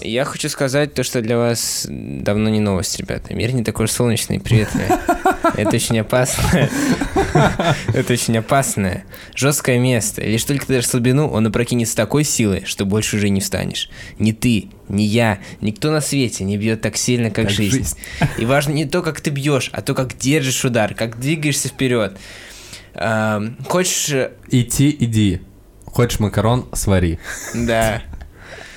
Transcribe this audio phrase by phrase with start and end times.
[0.00, 3.34] Я хочу сказать то, что для вас давно не новость, ребята.
[3.34, 4.86] Мир не такой солнечный, приветливый.
[5.56, 6.70] Это очень опасное.
[7.92, 10.22] Это очень опасное, жесткое место.
[10.22, 13.90] Лишь только ты дашь слабину, он опрокинет с такой силой, что больше уже не встанешь.
[14.20, 17.78] Ни ты, ни я, никто на свете не бьет так сильно, как, Как жизнь.
[17.78, 17.96] жизнь.
[18.38, 22.16] И важно не то, как ты бьешь, а то, как держишь удар, как двигаешься вперед.
[22.94, 25.40] Ам, Хочешь, э, Идти, иди.
[25.86, 27.18] Хочешь макарон, свари.
[27.52, 28.00] да.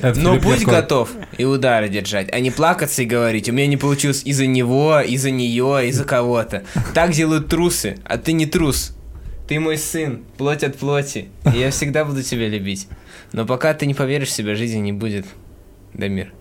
[0.01, 3.77] Но Филипп будь готов и удары держать, а не плакаться и говорить, у меня не
[3.77, 6.63] получилось из-за него, из-за нее, из-за кого-то.
[6.93, 8.95] Так делают трусы, а ты не трус.
[9.47, 12.87] Ты мой сын, плоть от плоти, и я всегда буду тебя любить.
[13.33, 15.25] Но пока ты не поверишь в себя, жизни не будет.
[15.93, 16.33] Дамир.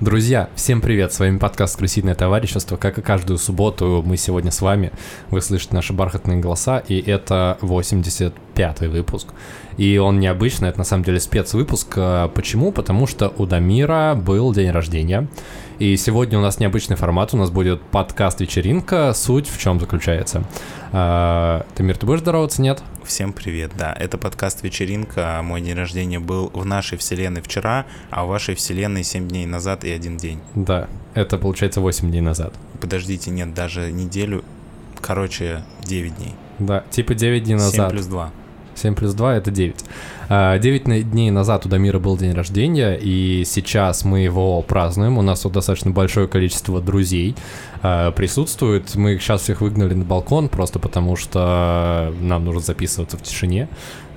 [0.00, 1.12] Друзья, всем привет!
[1.12, 2.78] С вами подкаст «Крысиное товарищество».
[2.78, 4.92] Как и каждую субботу, мы сегодня с вами.
[5.28, 9.28] Вы слышите наши бархатные голоса, и это 85-й выпуск.
[9.76, 11.92] И он необычный, это на самом деле спецвыпуск.
[11.98, 12.72] А Почему?
[12.72, 15.28] Потому что у Дамира был день рождения.
[15.80, 19.14] И сегодня у нас необычный формат, у нас будет подкаст-вечеринка.
[19.14, 20.44] Суть в чем заключается?
[20.92, 22.82] А, Дамир, ты будешь здороваться, нет?
[23.02, 28.26] Всем привет, да, это подкаст «Вечеринка», мой день рождения был в нашей вселенной вчера, а
[28.26, 30.40] в вашей вселенной 7 дней назад и один день.
[30.54, 32.52] Да, это получается 8 дней назад.
[32.78, 34.44] Подождите, нет, даже неделю,
[35.00, 36.34] короче, 9 дней.
[36.58, 37.90] Да, типа 9 дней 7 назад.
[37.90, 38.30] плюс 2.
[38.80, 39.84] 7 плюс 2 это 9.
[40.28, 45.18] 9 дней назад у Дамира был день рождения, и сейчас мы его празднуем.
[45.18, 47.34] У нас тут достаточно большое количество друзей
[47.82, 48.94] а, присутствует.
[48.94, 53.68] Мы сейчас всех выгнали на балкон, просто потому что нам нужно записываться в тишине.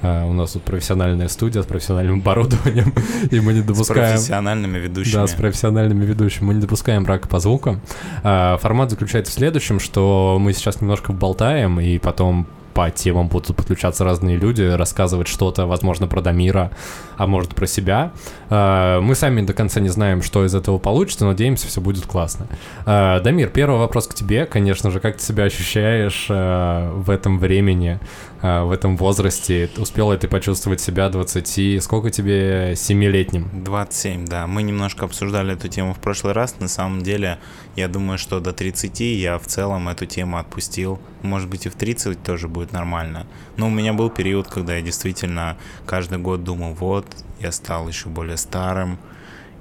[0.03, 2.93] А, У нас тут профессиональная студия с профессиональным оборудованием,
[3.31, 4.13] и мы не С допускаем...
[4.13, 5.13] профессиональными ведущими.
[5.15, 6.45] Да, с профессиональными ведущими.
[6.45, 7.81] Мы не допускаем брака по звукам.
[8.23, 13.55] А, Формат заключается в следующем, что мы сейчас немножко болтаем, и потом по темам будут
[13.55, 16.71] подключаться разные люди, рассказывать что-то, возможно, про Дамира,
[17.17, 18.11] а может, про себя.
[18.49, 22.05] А, Мы сами до конца не знаем, что из этого получится, но надеемся, все будет
[22.05, 22.47] классно.
[22.85, 27.39] А, Дамир, первый вопрос к тебе, конечно же, как ты себя ощущаешь а, в этом
[27.39, 27.99] времени,
[28.41, 29.69] в этом возрасте?
[29.77, 33.63] Успел ли ты почувствовать себя 20, сколько тебе, 7-летним?
[33.63, 34.47] 27, да.
[34.47, 36.59] Мы немножко обсуждали эту тему в прошлый раз.
[36.59, 37.39] На самом деле,
[37.77, 40.99] я думаю, что до 30 я в целом эту тему отпустил.
[41.21, 43.27] Может быть, и в 30 тоже будет нормально.
[43.57, 47.05] Но у меня был период, когда я действительно каждый год думал, вот,
[47.39, 48.97] я стал еще более старым,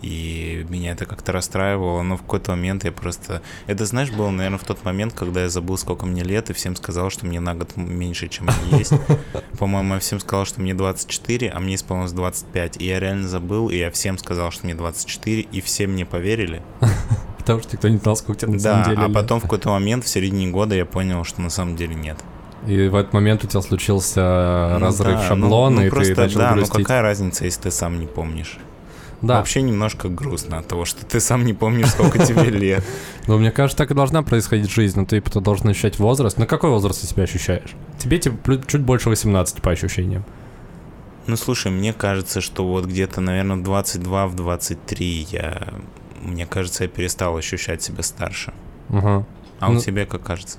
[0.03, 3.41] и меня это как-то расстраивало, но в какой-то момент я просто...
[3.69, 6.75] Это, знаешь, было, наверное, в тот момент, когда я забыл, сколько мне лет, и всем
[6.75, 8.93] сказал, что мне на год меньше, чем мне есть.
[9.61, 12.79] По-моему, я всем сказал, что мне 24, а мне исполнилось 25.
[12.83, 16.63] И я реально забыл, и я всем сказал, что мне 24, и все мне поверили.
[17.39, 19.15] Потому что никто не знал, сколько тебе на Да, самом деле а лет.
[19.15, 22.19] потом в какой-то момент, в середине года, я понял, что на самом деле нет.
[22.67, 26.15] И в этот момент у тебя случился Ну разрыв да, ну- шаблона, ну и просто,
[26.15, 26.75] ты начал да, грустить.
[26.79, 28.59] ну какая разница, если ты сам не помнишь?
[29.21, 32.85] Да, Вообще немножко грустно от того, что ты сам не помнишь, сколько тебе лет.
[33.29, 36.39] но мне кажется, так и должна происходить жизнь, но ты должен ощущать возраст.
[36.39, 37.71] На какой возраст ты себя ощущаешь?
[37.99, 40.25] Тебе типа чуть больше 18 по ощущениям.
[41.29, 45.69] Ну, слушай, мне кажется, что вот где-то, наверное, в 22, в 23 я...
[46.21, 48.53] Мне кажется, я перестал ощущать себя старше.
[48.89, 49.25] Ага.
[49.61, 50.59] А у Ну- тебя как кажется?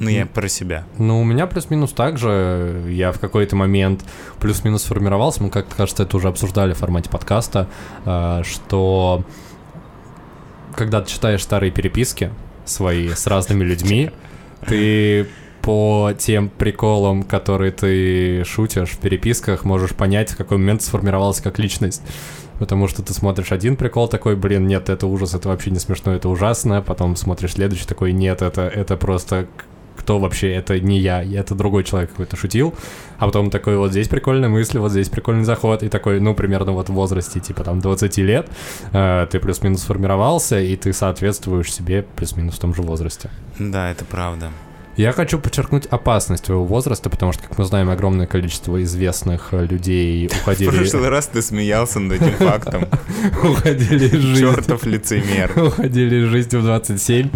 [0.00, 0.84] Ну, я про себя.
[0.96, 2.84] Ну, у меня плюс-минус так же.
[2.88, 4.04] Я в какой-то момент
[4.38, 5.42] плюс-минус сформировался.
[5.42, 7.68] Мы, как кажется, это уже обсуждали в формате подкаста,
[8.04, 9.24] а, что
[10.76, 12.30] когда ты читаешь старые переписки
[12.64, 14.10] свои с разными людьми,
[14.66, 15.26] ты
[15.62, 21.58] по тем приколам, которые ты шутишь в переписках, можешь понять, в какой момент сформировалась как
[21.58, 22.02] личность.
[22.58, 26.12] Потому что ты смотришь один прикол такой, блин, нет, это ужас, это вообще не смешно,
[26.12, 26.82] это ужасно.
[26.82, 29.46] Потом смотришь следующий такой, нет, это, это просто
[30.08, 32.74] кто вообще, это не я, это другой человек какой-то шутил.
[33.18, 35.82] А потом такой, вот здесь прикольная мысль, вот здесь прикольный заход.
[35.82, 38.48] И такой, ну, примерно вот в возрасте, типа там 20 лет,
[38.94, 43.28] э, ты плюс-минус сформировался, и ты соответствуешь себе плюс-минус в том же возрасте.
[43.58, 44.50] Да, это правда.
[44.98, 49.64] Я хочу подчеркнуть опасность твоего возраста, потому что, как мы знаем, огромное количество известных э,
[49.64, 52.86] людей В уходили, прошлый раз ты смеялся над этим фактом.
[53.44, 54.40] уходили из жизни.
[54.40, 55.52] Чертов лицемер.
[55.66, 57.30] уходили из жизни в 27.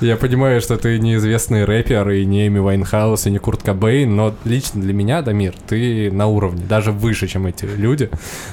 [0.00, 4.34] Я понимаю, что ты неизвестный рэпер, и не Эми Вайнхаус, и не Курт Кобейн, но
[4.44, 8.08] лично для меня, Дамир, ты на уровне, даже выше, чем эти люди.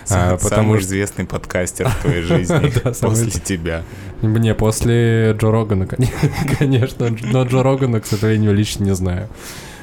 [0.10, 3.84] А, Самый потому что известный подкастер в твоей жизни Да, после тебя.
[4.22, 6.06] мне после Джо Рогана, кон-
[6.60, 9.30] конечно, но Джо Рогана, к сожалению, лично не знаю.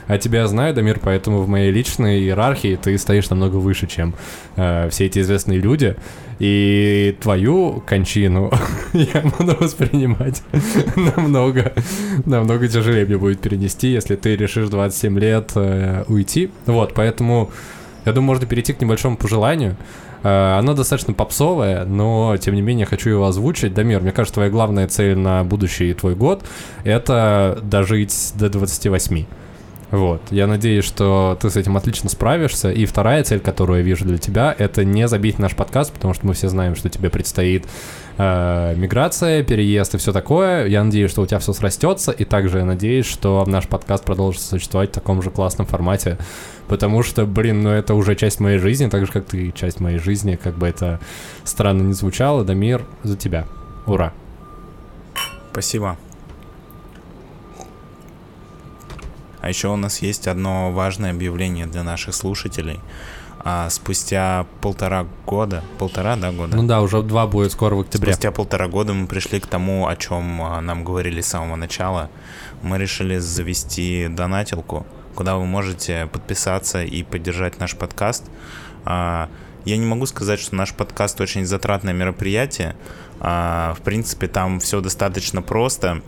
[0.06, 4.15] А тебя знаю, Дамир, поэтому в моей личной иерархии ты стоишь намного выше, чем
[4.56, 5.97] э, все эти известные люди.
[6.39, 8.53] И твою кончину
[8.93, 10.43] я буду воспринимать
[10.97, 11.73] намного,
[12.27, 16.51] намного тяжелее мне будет перенести, если ты решишь 27 лет э, уйти.
[16.67, 17.51] Вот, поэтому
[18.05, 19.77] я думаю, можно перейти к небольшому пожеланию.
[20.23, 23.73] Э, Оно достаточно попсовое, но тем не менее хочу его озвучить.
[23.73, 26.45] Дамир, мне кажется, твоя главная цель на будущий твой год—
[26.85, 29.25] это дожить до 28.
[29.94, 30.20] Вот.
[30.32, 32.73] Я надеюсь, что ты с этим отлично справишься.
[32.73, 36.26] И вторая цель, которую я вижу для тебя, это не забить наш подкаст, потому что
[36.26, 37.64] мы все знаем, что тебе предстоит
[38.19, 40.67] э, миграция, переезд и все такое.
[40.67, 42.11] Я надеюсь, что у тебя все срастется.
[42.11, 46.19] И также я надеюсь, что наш подкаст продолжит существовать в таком же классном формате.
[46.67, 49.99] Потому что, блин, ну это уже часть моей жизни, так же, как ты часть моей
[49.99, 50.37] жизни.
[50.43, 50.99] Как бы это
[51.44, 52.43] странно не звучало.
[52.43, 53.46] Дамир, за тебя.
[53.87, 54.12] Ура.
[55.52, 55.96] Спасибо.
[59.44, 62.81] А еще у нас есть одно важное объявление для наших слушателей.
[63.41, 66.56] А спустя полтора года, полтора, да, года?
[66.56, 68.14] Ну да, уже два будет скоро в октябре.
[68.14, 72.08] Спустя полтора года мы пришли к тому, о чем а, нам говорили с самого начала.
[72.62, 78.25] Мы решили завести донатилку, куда вы можете подписаться и поддержать наш подкаст.
[78.87, 79.29] А,
[79.67, 82.76] я не могу сказать, что наш подкаст очень затратное мероприятие.
[83.20, 86.00] А, в принципе, там все достаточно просто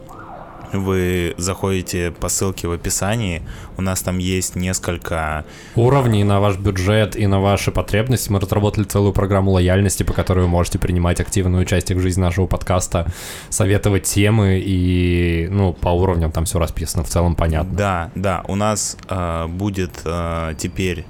[0.73, 3.43] вы заходите по ссылке в описании,
[3.77, 5.45] у нас там есть несколько...
[5.75, 8.31] Уровней на ваш бюджет и на ваши потребности.
[8.31, 12.47] Мы разработали целую программу лояльности, по которой вы можете принимать активное участие в жизни нашего
[12.47, 13.07] подкаста,
[13.49, 17.77] советовать темы и, ну, по уровням там все расписано, в целом понятно.
[17.77, 21.05] Да, да, у нас э, будет э, теперь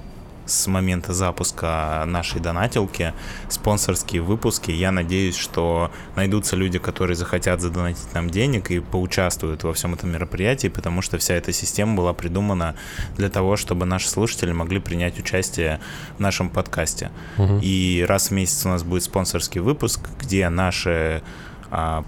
[0.47, 3.13] с момента запуска нашей донатилки
[3.49, 4.71] спонсорские выпуски.
[4.71, 10.11] Я надеюсь, что найдутся люди, которые захотят задонатить нам денег и поучаствуют во всем этом
[10.11, 12.75] мероприятии, потому что вся эта система была придумана
[13.15, 15.79] для того, чтобы наши слушатели могли принять участие
[16.17, 17.11] в нашем подкасте.
[17.37, 17.59] Мгм.
[17.61, 21.21] И раз в месяц у нас будет спонсорский выпуск, где наши
[21.69, 22.03] а,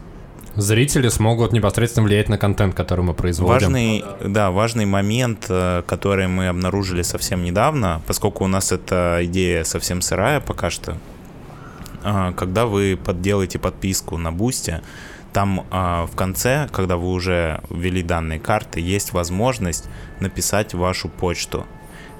[0.59, 3.53] Зрители смогут непосредственно влиять на контент, который мы производим.
[3.53, 9.63] Важный, да, важный момент, э, который мы обнаружили совсем недавно, поскольку у нас эта идея
[9.63, 10.97] совсем сырая пока что.
[12.03, 14.81] а, Когда вы подделаете подписку на Бусте,
[15.31, 19.85] там а, в конце, когда вы уже ввели данные карты, есть возможность
[20.19, 21.65] написать вашу почту.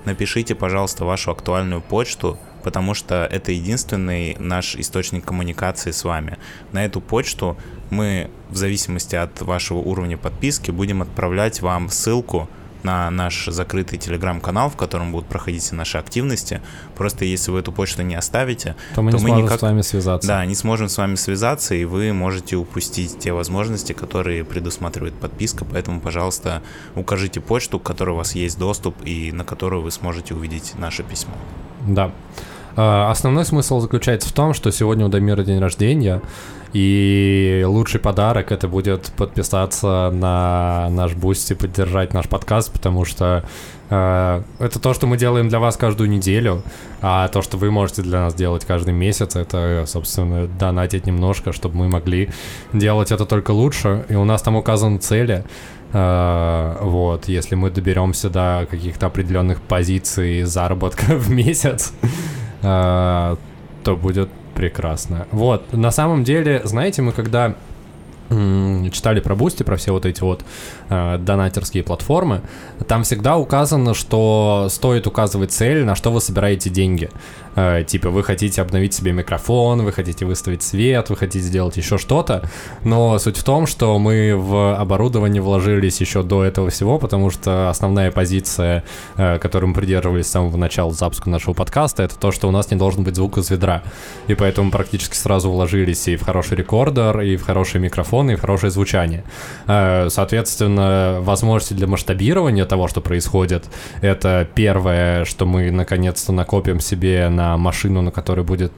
[0.05, 6.37] Напишите, пожалуйста, вашу актуальную почту, потому что это единственный наш источник коммуникации с вами.
[6.71, 7.57] На эту почту
[7.89, 12.47] мы, в зависимости от вашего уровня подписки, будем отправлять вам ссылку
[12.81, 16.61] на наш закрытый телеграм-канал, в котором будут проходить все наши активности.
[16.95, 19.61] Просто если вы эту почту не оставите, То мы то не мы сможем никак- с
[19.63, 20.27] вами связаться.
[20.29, 25.65] да, не сможем с вами связаться, и вы можете упустить те возможности, которые предусматривает подписка.
[25.65, 26.61] Поэтому, пожалуйста,
[26.95, 31.03] укажите почту, к которой у вас есть доступ и на которую вы сможете увидеть наше
[31.03, 31.33] письмо.
[31.85, 32.11] Да.
[32.77, 36.21] А, Основной смысл заключается в том, что сегодня у Дамира день рождения,
[36.73, 43.43] и лучший подарок это будет подписаться на наш Бусти и поддержать наш подкаст, потому что
[43.89, 46.61] э, это то, что мы делаем для вас каждую неделю,
[47.01, 51.77] а то, что вы можете для нас делать каждый месяц, это, собственно, донатить немножко, чтобы
[51.77, 52.29] мы могли
[52.71, 54.05] делать это только лучше.
[54.09, 55.43] И у нас там указаны цели.
[55.91, 61.93] Э, вот, если мы доберемся до каких-то определенных позиций заработка в месяц,
[62.61, 63.35] э,
[63.83, 65.25] то будет прекрасно.
[65.31, 67.55] Вот, на самом деле, знаете, мы когда
[68.29, 70.43] читали про Бусти, про все вот эти вот
[70.89, 72.41] э, донатерские платформы,
[72.87, 77.09] там всегда указано, что стоит указывать цель, на что вы собираете деньги.
[77.55, 81.97] Э, типа вы хотите обновить себе микрофон, вы хотите выставить свет, вы хотите сделать еще
[81.97, 82.49] что-то,
[82.83, 87.69] но суть в том, что мы в оборудование вложились еще до этого всего, потому что
[87.69, 88.83] основная позиция,
[89.17, 92.71] э, которой мы придерживались с самого начала запуска нашего подкаста, это то, что у нас
[92.71, 93.83] не должен быть звук из ведра.
[94.27, 98.41] И поэтому практически сразу вложились и в хороший рекордер, и в хороший микрофон, и в
[98.41, 99.23] хорошее звучание.
[99.67, 100.78] Э, Соответственно,
[101.21, 103.65] возможности для масштабирования того, что происходит,
[104.01, 108.71] это первое, что мы наконец-то накопим себе на машину, на которой будет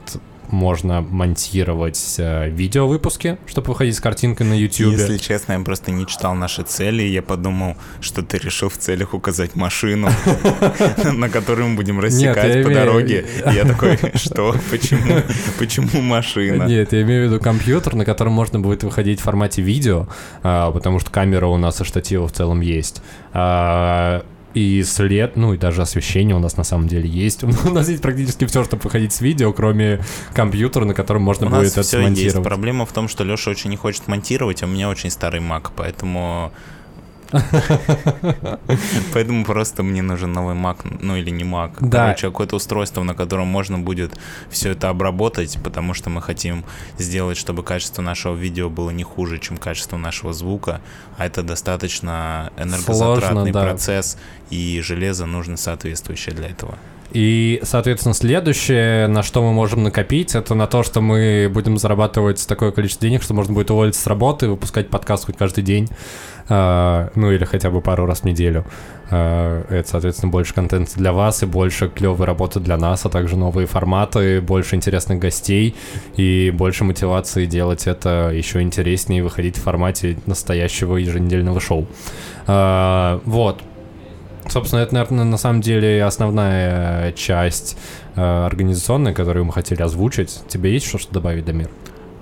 [0.52, 4.94] можно монтировать э, видеовыпуски, чтобы выходить с картинкой на YouTube.
[4.94, 9.14] Если честно, я просто не читал наши цели, я подумал, что ты решил в целях
[9.14, 10.10] указать машину,
[11.14, 13.26] на которую мы будем рассекать по дороге.
[13.54, 14.56] Я такой, что?
[14.70, 15.22] Почему?
[15.60, 16.64] Почему машина?
[16.64, 20.08] Нет, я имею в виду компьютер, на котором можно будет выходить в формате видео,
[20.44, 23.02] а, потому что камера у нас и штатива в целом есть.
[24.54, 27.44] И след, ну и даже освещение у нас на самом деле есть.
[27.66, 30.02] У нас есть практически все, чтобы выходить с видео, кроме
[30.34, 32.08] компьютера, на котором можно У будет нас это все есть.
[32.08, 32.48] смонтировать.
[32.48, 35.72] Проблема в том, что Леша очень не хочет монтировать, а у меня очень старый Mac,
[35.76, 36.52] поэтому
[39.14, 41.72] Поэтому просто мне нужен новый Mac, ну или не Mac.
[41.80, 42.06] Да.
[42.06, 44.18] Короче, какое-то устройство, на котором можно будет
[44.50, 46.66] все это обработать, потому что мы хотим
[46.98, 50.82] сделать, чтобы качество нашего видео было не хуже, чем качество нашего звука,
[51.18, 53.64] а это достаточно энергозатратный Сложно, да.
[53.64, 54.18] процесс,
[54.50, 56.78] и железо нужно соответствующее для этого.
[57.14, 62.46] И, соответственно, следующее, на что мы можем накопить, это на то, что мы будем зарабатывать
[62.48, 65.90] такое количество денег, что можно будет уволиться с работы, выпускать подкаст хоть каждый день,
[66.48, 68.66] а, ну или хотя бы пару раз в неделю.
[69.10, 73.36] А, это, соответственно, больше контента для вас и больше клевой работы для нас, а также
[73.36, 75.76] новые форматы, больше интересных гостей
[76.16, 81.88] и больше мотивации делать это еще интереснее и выходить в формате настоящего еженедельного шоу.
[82.48, 83.62] А, Вот,
[84.52, 87.78] Собственно, это, наверное, на самом деле основная часть
[88.18, 90.42] э, организационная, которую мы хотели озвучить.
[90.50, 91.70] Тебе есть что-то добавить, Дамир?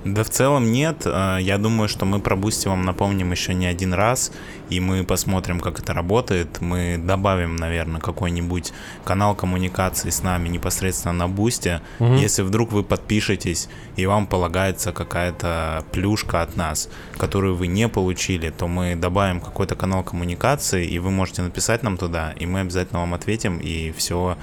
[0.05, 1.03] Да в целом нет.
[1.05, 4.31] А, Я думаю, что мы про Бусти вам напомним еще не один раз,
[4.69, 6.61] и мы посмотрим, как это работает.
[6.61, 8.71] Мы добавим, наверное, какой-нибудь
[9.03, 11.81] канал коммуникации с нами непосредственно на Бусти.
[11.99, 12.15] Мгм.
[12.15, 18.49] Если вдруг вы подпишетесь, и вам полагается какая-то плюшка от нас, которую вы не получили,
[18.51, 22.99] то мы добавим какой-то канал коммуникации, и вы можете написать нам туда, и мы обязательно
[22.99, 24.37] вам ответим, и все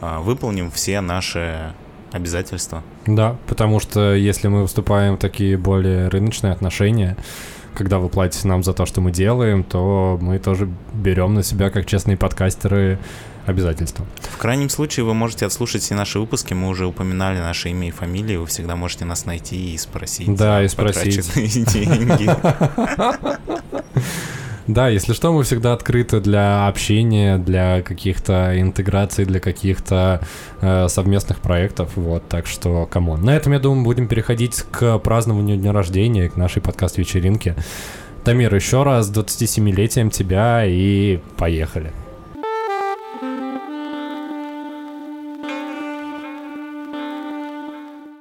[0.00, 1.72] выполним все наши
[2.18, 2.82] обязательства.
[3.06, 7.16] Да, потому что если мы выступаем в такие более рыночные отношения,
[7.74, 11.70] когда вы платите нам за то, что мы делаем, то мы тоже берем на себя,
[11.70, 12.98] как честные подкастеры,
[13.48, 14.06] обязательства.
[14.20, 17.90] В крайнем случае вы можете отслушать все наши выпуски, мы уже упоминали наше имя и
[17.90, 20.34] фамилию, вы всегда можете нас найти и спросить.
[20.34, 21.34] Да, и спросить.
[21.34, 22.28] деньги.
[24.68, 30.20] Да, если что, мы всегда открыты для общения, для каких-то интеграций, для каких-то
[30.60, 31.92] э, совместных проектов.
[31.96, 33.22] Вот, так что, come on.
[33.22, 37.56] На этом, я думаю, будем переходить к празднованию дня рождения, к нашей подкаст-вечеринке.
[38.24, 41.90] Дамир, еще раз с 27-летием тебя и поехали.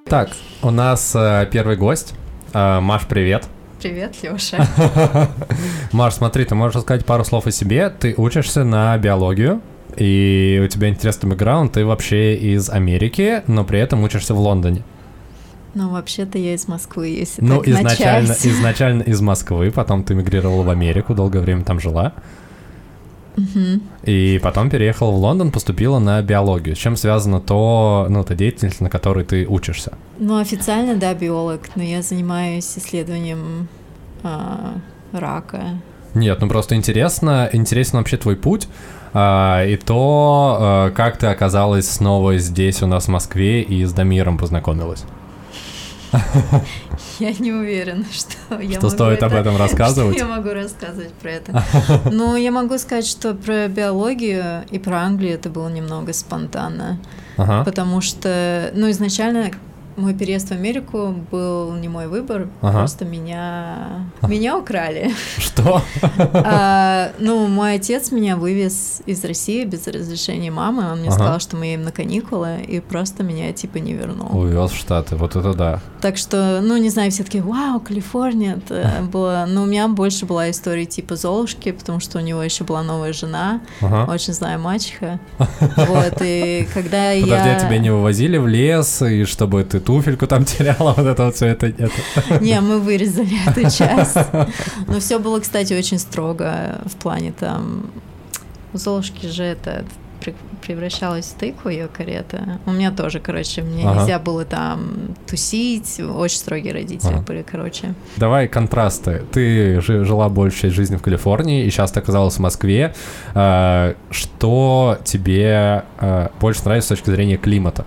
[0.06, 0.30] Так,
[0.62, 2.14] у нас э, первый гость.
[2.54, 3.50] Э, Маш, привет.
[3.82, 4.68] Привет, Лёша.
[5.92, 7.90] Маш, смотри, ты можешь рассказать пару слов о себе.
[7.90, 9.62] Ты учишься на биологию,
[9.96, 14.84] и у тебя интересный бэкграунд, ты вообще из Америки, но при этом учишься в Лондоне.
[15.76, 18.48] Ну, вообще-то я из Москвы, если ну, так изначально, начать.
[18.48, 22.14] изначально из Москвы, потом ты мигрировала в Америку, долгое время там жила,
[24.04, 26.76] И потом переехала в Лондон, поступила на биологию.
[26.76, 29.94] С чем связано то, ну, та деятельность, на которой ты учишься?
[30.18, 33.68] Ну, официально, да, биолог, но я занимаюсь исследованием
[34.24, 34.76] а,
[35.12, 35.80] рака.
[36.14, 38.68] Нет, ну просто интересно, интересен вообще твой путь,
[39.14, 43.94] а, и то, а, как ты оказалась снова здесь у нас в Москве и с
[43.94, 45.06] Дамиром познакомилась.
[47.20, 50.16] Я не уверена, что я Что могу стоит об это- этом рассказывать?
[50.18, 51.64] Что я могу рассказывать про это?
[52.12, 57.00] Ну, я могу сказать, что про биологию и про Англию это было немного спонтанно.
[57.38, 57.64] Ага.
[57.66, 59.52] Потому что, ну, изначально
[59.98, 62.78] мой переезд в Америку был не мой выбор, Ага.
[62.80, 65.12] просто меня, меня украли.
[65.38, 65.82] Что?
[66.34, 70.92] А, ну, мой отец меня вывез из России без разрешения мамы.
[70.92, 71.16] Он мне Ага.
[71.18, 74.38] сказал, что мы едем на каникулы, и просто меня типа не вернул.
[74.38, 75.82] Увез в Штаты, вот это да.
[76.02, 79.46] Так что, ну, не знаю, все таки вау, Калифорния, это было...
[79.48, 83.14] Но у меня больше была история типа Золушки, потому что у него еще была новая
[83.14, 84.12] жена, Ага.
[84.12, 85.20] очень злая мачеха.
[85.76, 87.22] Вот, и когда я...
[87.24, 91.26] Подожди, а тебя не вывозили в лес, и чтобы ты туфельку там теряла, вот это
[91.26, 91.92] вот все это, это.
[92.42, 94.18] Не, мы вырезали эту часть.
[94.88, 97.90] Но все было, кстати, очень строго в плане там...
[98.74, 99.86] У Золушки же это
[100.20, 102.60] пре- превращалась в тыкву ее карета.
[102.66, 104.02] У меня тоже, короче, мне Ага.
[104.02, 106.02] нельзя было там тусить.
[106.02, 107.22] Очень строгие родители Ага.
[107.26, 107.94] были, короче.
[108.18, 109.24] Давай контрасты.
[109.32, 112.94] Ты жи- жила большую часть жизни в Калифорнии, и сейчас ты оказалась в Москве.
[113.34, 117.86] А, Что тебе а, больше нравится с точки зрения климата?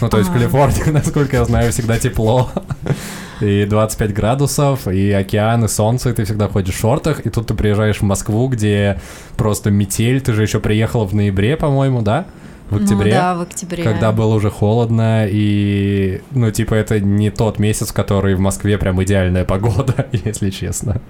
[0.00, 0.38] Ну, то есть в А.
[0.38, 2.50] Калифорнии, насколько я знаю, всегда тепло.
[3.40, 7.48] И 25 градусов, и океан, и солнце, и ты всегда ходишь в шортах, и тут
[7.48, 9.00] ты приезжаешь в Москву, где
[9.36, 12.26] просто метель, ты же еще приехала в ноябре, по-моему, да?
[12.70, 13.12] В октябре?
[13.12, 13.82] Ну да, в октябре.
[13.82, 19.02] Когда было уже холодно, и, ну, типа, это не тот месяц, который в Москве прям
[19.02, 21.00] идеальная погода, если честно.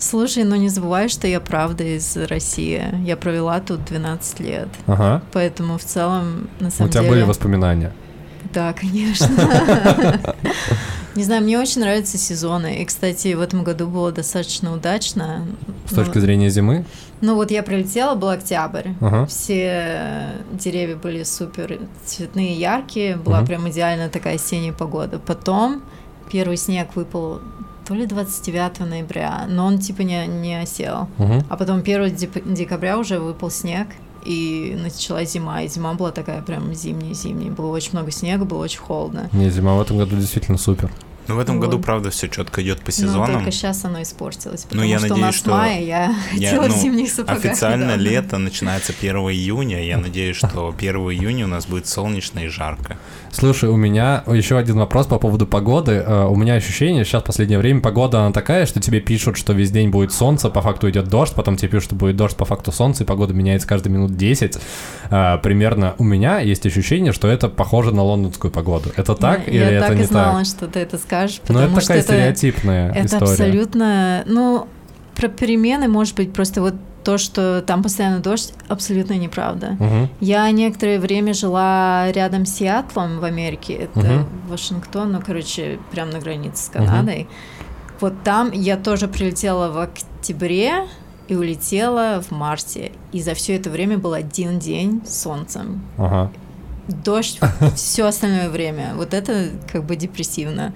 [0.00, 2.82] Слушай, ну не забывай, что я правда из России.
[3.04, 4.68] Я провела тут 12 лет.
[4.86, 5.22] Ага.
[5.32, 7.12] Поэтому в целом, на У самом тебя деле...
[7.12, 7.92] были воспоминания?
[8.52, 9.28] Да, конечно.
[11.16, 12.82] Не знаю, мне очень нравятся сезоны.
[12.82, 15.44] И, кстати, в этом году было достаточно удачно.
[15.90, 16.84] С точки зрения зимы?
[17.20, 18.90] Ну вот я прилетела, был октябрь.
[19.00, 19.26] Ага.
[19.26, 23.16] Все деревья были супер цветные, яркие.
[23.16, 25.18] Была прям идеальная такая осенняя погода.
[25.18, 25.82] Потом
[26.32, 27.40] первый снег выпал
[27.90, 31.08] то ли 29 ноября, но он типа не, не осел.
[31.18, 31.42] Мгм.
[31.48, 33.88] А потом 1 деп- декабря уже выпал снег,
[34.24, 37.50] и началась зима, и зима была такая прям зимняя-зимняя.
[37.50, 39.28] Было очень много снега, было очень холодно.
[39.32, 40.92] Не, зима в этом году действительно супер.
[41.30, 41.66] Ну, в этом Вот.
[41.66, 43.32] году, правда, все четко идет по Но сезонам.
[43.38, 46.48] только сейчас оно испортилось, Ну, потому я что у надеюсь, нас что мая, я, Я,
[46.50, 47.44] хотела в ну, зимних сапогах.
[47.44, 48.02] Официально недавно.
[48.02, 49.84] лето начинается 1 июня.
[49.84, 52.96] Я надеюсь, что 1 июня у нас будет солнечно и жарко.
[53.32, 56.02] Слушай, у меня еще один вопрос по поводу погоды.
[56.04, 59.52] Э, У меня ощущение, сейчас в последнее время погода она такая, что тебе пишут, что
[59.52, 62.44] весь день будет солнце, по факту идет дождь, потом тебе пишут, что будет дождь, по
[62.44, 64.58] факту солнце, и погода меняется каждые минут 10.
[65.10, 68.90] Э, Примерно у меня есть ощущение, что это похоже на лондонскую погоду.
[68.96, 70.46] Это так Я, или я это так не и знала, так?
[70.46, 73.32] что ты это скажешь, Ну, потому это что такая это, стереотипная это история.
[73.32, 74.68] абсолютно, ну,
[75.16, 76.74] про перемены, может быть, просто вот
[77.04, 79.76] то, что там постоянно дождь, абсолютно неправда.
[79.78, 80.08] Мгм.
[80.20, 84.28] Я некоторое время жила рядом с Сиатлом в Америке, это Мгм.
[84.48, 87.28] Вашингтон, ну, короче, прям на границе с Канадой.
[88.00, 90.86] Вот там я тоже прилетела в октябре
[91.28, 92.92] и улетела в марте.
[93.12, 95.82] И за все это время был один день с солнцем.
[95.96, 96.30] Ага.
[96.88, 97.38] Дождь
[97.76, 98.92] все остальное время.
[98.96, 100.72] Вот это как бы депрессивно.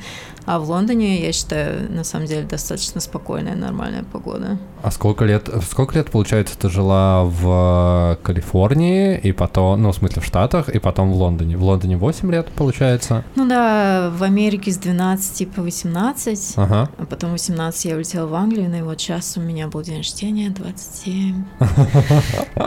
[0.46, 4.58] А в Лондоне, я считаю, на самом деле достаточно спокойная, нормальная погода.
[4.82, 10.20] А сколько лет, сколько лет, получается, ты жила в Калифорнии, и потом, ну, в смысле,
[10.20, 11.56] в Штатах, и потом в Лондоне?
[11.56, 13.24] В Лондоне 8 лет, получается?
[13.36, 16.54] Ну да, в Америке с 12 по 18.
[16.56, 16.90] Ага.
[16.98, 20.50] А потом 18 я улетела в Англию, и вот сейчас у меня был день рождения,
[20.50, 21.44] 27.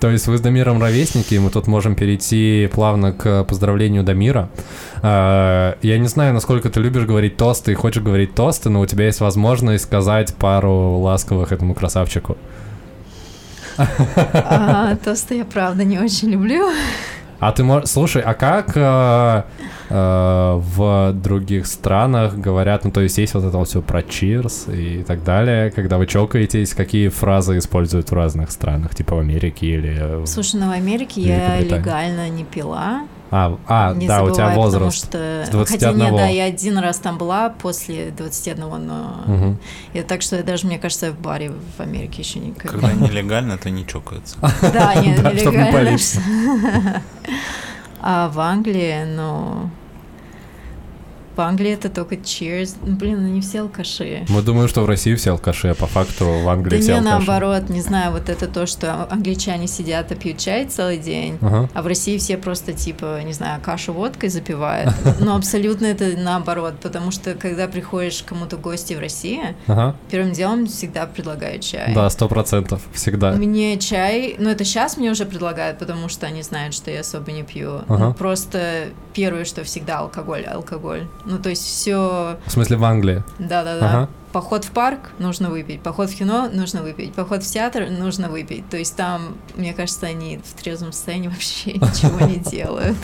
[0.00, 4.50] То есть вы с Дамиром ровесники, и мы тут можем перейти плавно к поздравлению Дамира.
[5.02, 8.86] А, Я не знаю, насколько ты любишь говорить тосты и хочешь говорить тосты, но у
[8.86, 12.36] тебя есть возможность сказать пару ласковых этому красавчику.
[13.76, 16.70] А, тосты я правда не очень люблю.
[17.40, 17.88] А ты можешь...
[17.90, 19.42] Слушай, а как э, э,
[19.92, 25.02] в других странах говорят, ну то есть есть вот это вот все про cheers и
[25.02, 30.26] так далее, когда вы чокаетесь, какие фразы используют в разных странах, типа в Америке или...
[30.26, 33.02] Слушай, ну в Америке я легально не пила.
[33.34, 35.06] А, а не да, у тебя забывай, потому возраст.
[35.06, 35.44] что...
[35.46, 35.88] с 21.
[35.88, 39.22] Хотя нет, да, я один раз там была после 21, но...
[39.24, 39.58] Мгм.
[39.94, 42.88] И так что я даже, мне кажется, в баре в Америке еще никогда.
[42.88, 44.36] Когда нелегально, то не чокаются.
[44.60, 45.96] Да, нелегально.
[48.04, 49.70] А в Англии, ну...
[51.36, 52.76] В Англии это только cheers.
[52.84, 54.24] Ну, блин, ну не все алкаши.
[54.28, 56.98] Мы думаем, что в России все алкаши, а по факту в Англии Да все не,
[56.98, 57.26] алкаши.
[57.26, 61.68] наоборот, не знаю, вот это то, что англичане сидят и пьют чай целый день, Ага.
[61.72, 64.92] а в России все просто, типа, не знаю, кашу водкой запивают.
[65.20, 69.96] Но абсолютно это наоборот, потому что, когда приходишь к кому-то в гости в России, Ага.
[70.10, 71.94] первым делом всегда предлагают чай.
[71.94, 73.32] Да, сто процентов, всегда.
[73.32, 77.32] Мне чай, ну это сейчас мне уже предлагают, потому что они знают, что я особо
[77.32, 77.80] не пью.
[77.88, 77.98] Ага.
[77.98, 81.06] Ну, просто первое, что всегда алкоголь, алкоголь.
[81.24, 83.22] Ну то есть все, В смысле в Англии.
[83.38, 83.86] да-да-да.
[83.88, 84.08] Ага.
[84.32, 88.66] Поход в парк нужно выпить, поход в кино нужно выпить, поход в театр нужно выпить.
[88.70, 92.96] То есть там, мне кажется, они в трезвом состоянии вообще ничего не делают.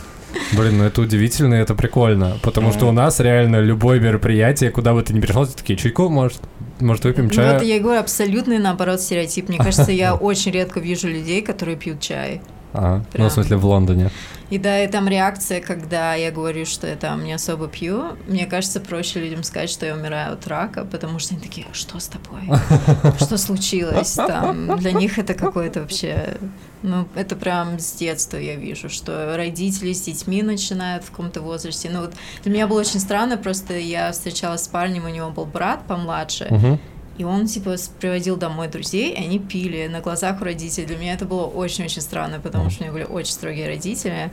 [0.57, 2.37] Блин, ну это удивительно, и это прикольно.
[2.43, 6.09] Потому что у нас реально любое мероприятие, куда бы ты ни пришел, ты такие, чайку,
[6.09, 6.41] может,
[6.81, 7.57] может выпьем Ну чая?
[7.57, 9.49] это я говорю, абсолютный наоборот стереотип.
[9.49, 12.41] Мне кажется, я очень редко вижу людей, которые пьют чай.
[12.75, 13.05] Ага.
[13.15, 14.11] Ну, в смысле, в Лондоне.
[14.51, 18.47] И да, и там реакция, когда я говорю, что я там не особо пью, мне
[18.47, 22.09] кажется, проще людям сказать, что я умираю от рака, потому что они такие, что с
[22.09, 22.43] тобой?
[23.19, 24.13] Что случилось?
[24.15, 26.37] Там, для них это какое-то вообще...
[26.83, 31.91] Ну, это прям с детства я вижу, что родители с детьми начинают в каком-то возрасте.
[31.93, 35.45] Ну, вот для меня было очень странно, просто я встречалась с парнем, у него был
[35.45, 36.79] брат помладше, Мгм.
[37.19, 40.87] И он, типа, приводил домой друзей, и они пили на глазах у родителей.
[40.87, 44.31] Для меня это было очень-очень странно, потому что у меня были очень строгие родители.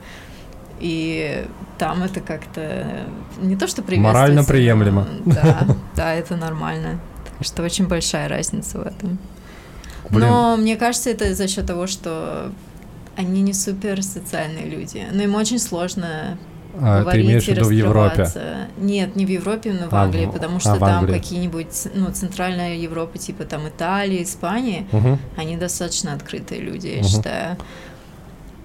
[0.79, 1.47] И
[1.79, 3.07] там это как-то
[3.41, 4.13] не то, что приветствуется.
[4.13, 5.07] Морально но приемлемо.
[5.25, 6.99] Да, да, это нормально.
[7.37, 9.17] Так что очень большая разница в этом.
[10.11, 10.27] Блин.
[10.27, 12.51] Но мне кажется, это за счет того, что
[13.15, 15.07] они не супер социальные люди.
[15.11, 16.37] Но им очень сложно
[16.81, 18.27] А, ты говорить имеешь в и виду в Европе?
[18.77, 21.87] Нет, не в Европе, но в А, в- Англии, потому а, что в там какие-нибудь,
[21.93, 25.19] ну, центральная Европа, типа там Италия, Испания, Мгм.
[25.37, 27.07] они достаточно открытые люди, я Мгм.
[27.07, 27.57] считаю.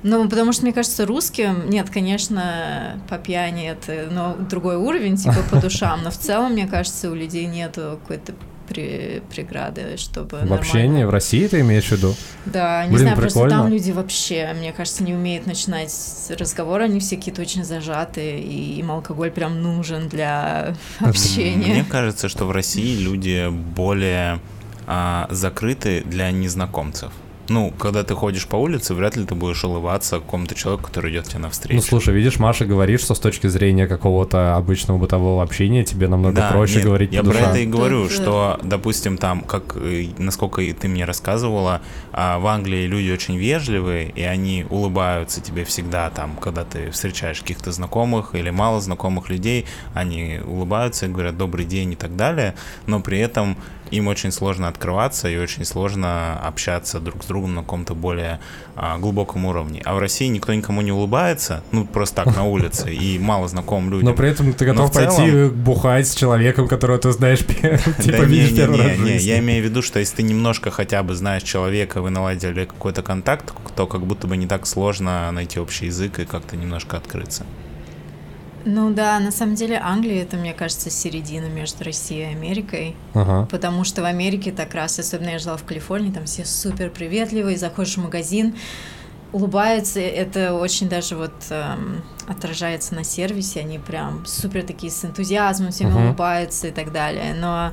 [0.03, 5.37] Ну, потому что, мне кажется, русским, нет, конечно, по пьяни это, но другой уровень, типа
[5.51, 8.33] по душам, но в целом, мне кажется, у людей нету какой-то
[8.71, 12.15] при- преграды, чтобы В общении, нормально- в России ты имеешь в виду?
[12.47, 13.63] Да, не Блин, знаю, просто прикольно.
[13.65, 15.93] там люди вообще, мне кажется, не умеют начинать
[16.39, 21.85] разговор, они все какие-то очень зажатые, и им алкоголь прям нужен для Мне общения.
[21.89, 24.39] кажется, что в России люди более
[24.87, 27.13] а, закрыты для незнакомцев.
[27.51, 31.27] Ну, когда ты ходишь по улице, вряд ли ты будешь улыбаться какому-то человеку, который идет
[31.27, 31.75] тебе навстречу.
[31.75, 36.37] Ну, слушай, видишь, Маша говорит, что с точки зрения какого-то обычного бытового общения тебе намного
[36.37, 37.51] Да, проще нет, говорить Я про душам.
[37.51, 41.83] это и говорю, э, что, допустим, там, как, э, насколько ты мне рассказывала,
[42.13, 47.41] а, в Англии люди очень вежливые, и они улыбаются тебе всегда, там, когда ты встречаешь
[47.41, 52.55] каких-то знакомых или мало знакомых людей, они улыбаются и говорят «добрый день» и так далее,
[52.87, 53.57] но при этом
[53.91, 58.41] им очень сложно открываться и очень сложно общаться друг с другом на каком-то более
[58.77, 59.83] а, глубоком уровне.
[59.85, 63.91] А в России никто никому не улыбается, ну, просто так на улице, и мало знакомым
[63.91, 64.11] людям.
[64.11, 67.41] Но при этом ты готов целом- пойти бухать с человеком, которого ты знаешь,
[68.03, 71.15] типа, видишь первый раз не, я имею в виду, что если ты немножко хотя бы
[71.15, 75.87] знаешь человека, вы наладили какой-то контакт, то как будто бы не так сложно найти общий
[75.87, 77.45] язык и как-то немножко открыться.
[78.65, 82.95] Ну да, на самом деле Англия это, мне кажется, середина между Россией и Америкой.
[83.15, 83.47] Ага.
[83.51, 87.57] Потому что в Америке так раз, особенно я жила в Калифорнии, там все супер приветливые,
[87.57, 88.55] заходишь в магазин,
[89.33, 95.71] улыбаются, это очень даже вот эм, отражается на сервисе, они прям супер такие с энтузиазмом
[95.71, 96.07] всеми Мгм.
[96.07, 97.73] улыбаются и так далее, но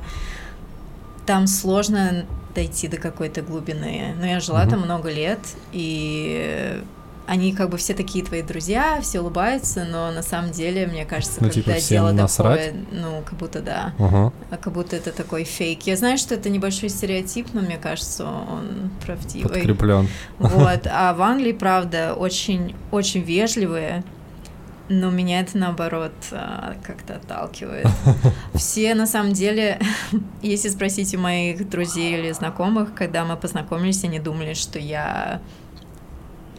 [1.26, 2.24] там сложно
[2.54, 4.14] дойти до какой-то глубины.
[4.18, 4.70] Но я жила Мгм.
[4.70, 5.40] там много лет,
[5.72, 6.80] и
[7.28, 11.36] они как бы все такие твои друзья, все улыбаются, но на самом деле, мне кажется,
[11.40, 12.72] Ну, когда типа, дело насрать?
[12.72, 13.92] такое, ну, как будто да.
[13.98, 15.82] А как будто это такой фейк.
[15.82, 19.52] Я знаю, что это небольшой стереотип, но мне кажется, он правдивый.
[19.52, 20.08] Подкреплен.
[20.38, 20.86] Вот.
[20.90, 24.04] А в Англии, правда, очень, очень вежливые,
[24.88, 27.86] но меня это наоборот а, как-то отталкивает.
[28.54, 29.78] Все на самом деле,
[30.42, 35.42] если спросить у моих друзей или знакомых, когда мы познакомились, они думали, что я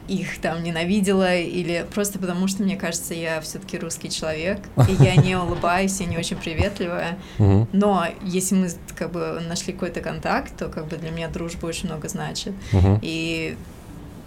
[0.09, 5.15] их там ненавидела или просто потому, что мне кажется, я все-таки русский человек, и я
[5.15, 7.17] не улыбаюсь, я не очень приветливая.
[7.37, 11.87] Но если мы как бы нашли какой-то контакт, то как бы для меня дружба очень
[11.87, 12.53] много значит.
[13.01, 13.55] И,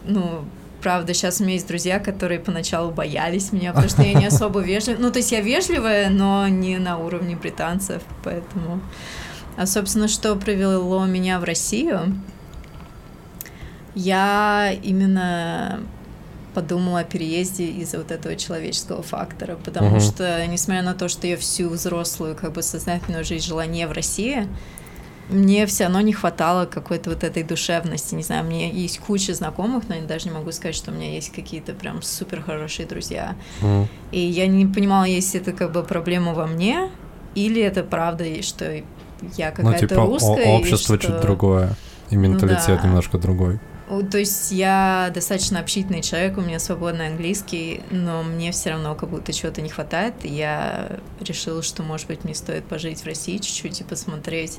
[0.04, 0.44] ну,
[0.82, 4.60] правда, сейчас у меня есть друзья, которые поначалу боялись меня, потому что я не особо
[4.60, 5.00] вежливая.
[5.00, 8.80] Ну, то есть я вежливая, но не на уровне британцев, поэтому...
[9.56, 12.14] А, собственно, что привело меня в Россию?
[13.94, 15.80] Я именно
[16.54, 20.00] подумала о переезде из-за вот этого человеческого фактора, потому Мгм.
[20.00, 23.92] что, несмотря на то, что я всю взрослую, как бы сознательную жизнь жила не в
[23.92, 24.46] России,
[25.30, 28.14] мне все равно не хватало какой-то вот этой душевности.
[28.14, 31.14] Не знаю, мне есть куча знакомых, но я даже не могу сказать, что у меня
[31.14, 33.34] есть какие-то прям супер хорошие друзья.
[33.62, 33.88] Мгм.
[34.10, 36.90] И я не понимала, если это как бы проблема во мне,
[37.34, 38.70] или это правда, что
[39.38, 40.48] я Ну, какая-то типа, о- русская.
[40.58, 41.76] общество что- чуть другое.
[42.10, 42.86] И менталитет да.
[42.86, 43.58] немножко другой.
[44.10, 49.10] То есть я достаточно общительный человек, у меня свободный английский, но мне все равно как
[49.10, 50.14] будто чего-то не хватает.
[50.22, 54.58] И я решила, что, может быть, мне стоит пожить в России чуть-чуть и посмотреть,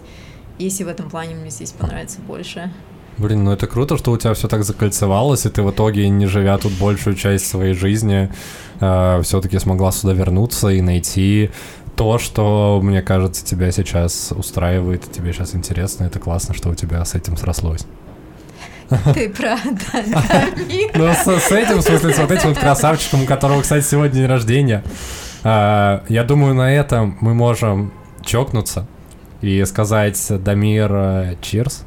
[0.59, 2.71] если в этом плане мне здесь понравится больше.
[3.17, 6.25] Блин, ну это круто, что у тебя все так закольцевалось, и ты в итоге, не
[6.25, 8.31] живя тут большую часть своей жизни,
[8.77, 11.51] все-таки смогла сюда вернуться и найти
[11.95, 17.05] то, что, мне кажется, тебя сейчас устраивает, тебе сейчас интересно, это классно, что у тебя
[17.05, 17.85] с этим срослось.
[19.13, 19.81] Ты правда.
[20.95, 24.25] Ну, с, этим, в смысле, с вот этим вот красавчиком, у которого, кстати, сегодня день
[24.25, 24.83] рождения.
[25.43, 27.91] А, я думаю, на этом мы можем
[28.23, 28.87] чокнуться
[29.41, 31.85] и сказать Дамир э, чирс.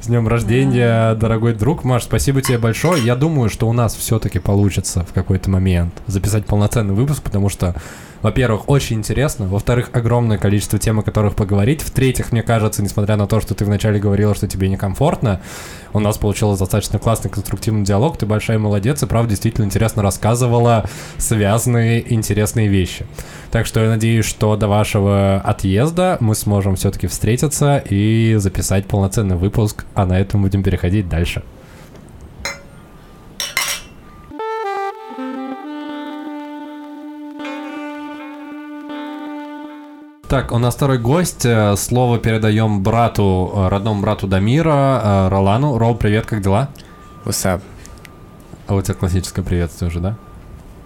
[0.00, 1.84] С днем рождения, дорогой друг.
[1.84, 3.04] Маш, спасибо тебе большое.
[3.04, 7.74] Я думаю, что у нас все-таки получится в какой-то момент записать полноценный выпуск, потому что,
[8.22, 13.26] во-первых, очень интересно, во-вторых, огромное количество тем, о которых поговорить, в-третьих, мне кажется, несмотря на
[13.26, 15.40] то, что ты вначале говорила, что тебе некомфортно,
[15.92, 20.84] у нас получился достаточно классный конструктивный диалог, ты большая молодец, и правда действительно интересно рассказывала
[21.18, 23.06] связанные интересные вещи.
[23.50, 29.36] Так что я надеюсь, что до вашего отъезда мы сможем все-таки встретиться и записать полноценный
[29.36, 31.42] выпуск, а на этом будем переходить дальше.
[40.30, 41.44] Так, у нас второй гость.
[41.44, 45.76] Э, Слово передаем брату, э, родному брату Дамира, э, Ролану.
[45.76, 46.68] Рол, привет, как дела?
[47.24, 47.60] Up?
[48.68, 50.16] А у тебя классическое приветствие уже, да?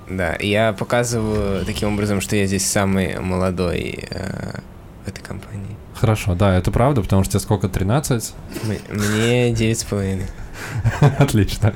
[0.09, 4.61] Да, я показываю таким образом, что я здесь самый молодой э,
[5.05, 5.77] в этой компании.
[5.95, 8.33] Хорошо, да, это правда, потому что тебе сколько, 13?
[8.65, 10.25] М- Мне девять с половиной.
[11.19, 11.73] Отлично.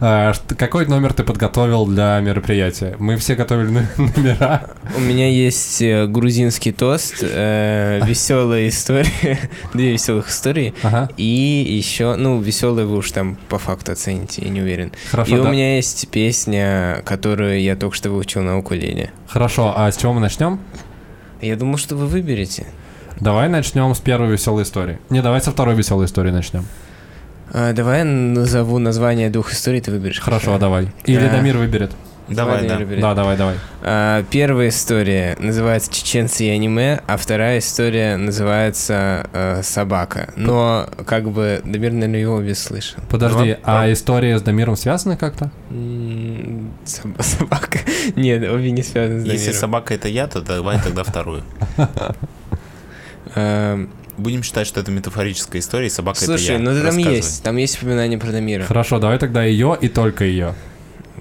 [0.00, 2.96] А, Какой номер ты подготовил для мероприятия?
[2.98, 4.64] Мы все готовили номера.
[4.96, 9.38] У меня есть э, грузинский тост, веселая история,
[9.72, 10.74] две веселых истории.
[10.82, 11.24] Ага, И
[11.68, 14.92] еще, ну, веселые вы уж там по факту оцените, я не уверен.
[15.10, 15.36] хорошо.
[15.36, 19.10] И у меня есть песня, которую я только что выучил на укулеле.
[19.28, 20.60] Хорошо, а с чего мы начнем?
[21.40, 22.66] Я думал, что вы выберете.
[23.20, 24.98] Давай начнем с первой веселой истории.
[25.10, 26.64] Не, давай со второй веселой истории начнем.
[27.54, 30.20] А, давай я назову название двух историй, ты выберешь.
[30.20, 30.88] Хорошо, давай.
[31.04, 31.92] Или Э, Дамир выберет.
[32.28, 32.84] Давай, Владимир да.
[32.84, 33.00] выберет.
[33.02, 33.54] Да, давай, давай.
[33.82, 40.32] А, первая история называется «Чеченцы и аниме», а вторая история называется э, «Собака».
[40.36, 43.00] Но как бы Дамир, наверное, его обе слышал.
[43.10, 43.92] Подожди, Давай, а давай.
[43.92, 45.50] история с Дамиром связана как-то?
[46.84, 47.78] Собака.
[48.16, 49.60] Нет, обе не связаны с Если Дамиром.
[49.60, 51.42] собака это я, то давай тогда вторую.
[54.22, 56.58] Будем считать, что это метафорическая история, и собака Слушай, это я.
[56.60, 57.16] ну там Рассказывай.
[57.16, 58.64] есть, там есть упоминание про Дамира.
[58.64, 60.54] Хорошо, давай тогда ее и только ее.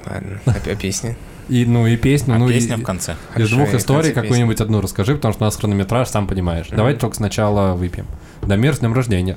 [0.06, 1.16] Ладно, а, песня?
[1.50, 3.14] И, ну, и песню, А ну, песня и- в конце.
[3.14, 6.68] из Хорошо, двух историй какую-нибудь одну расскажи, потому что у нас хронометраж, сам понимаешь.
[6.70, 7.00] Давай Мгм.
[7.02, 8.06] только сначала выпьем.
[8.42, 9.36] Дамир, с днем рождения.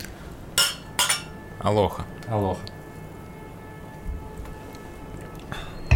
[1.60, 2.04] Алоха.
[2.28, 2.56] Алло.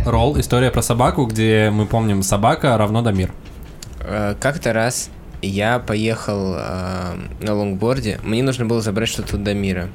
[0.06, 3.30] Ролл, история про собаку, где мы помним собака равно Дамир.
[4.00, 5.10] Э, Как-то раз
[5.42, 9.88] я поехал э, на лонгборде, мне нужно было забрать что-то у Дамира.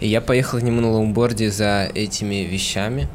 [0.00, 3.08] И я поехал к нему на лонгборде за этими вещами.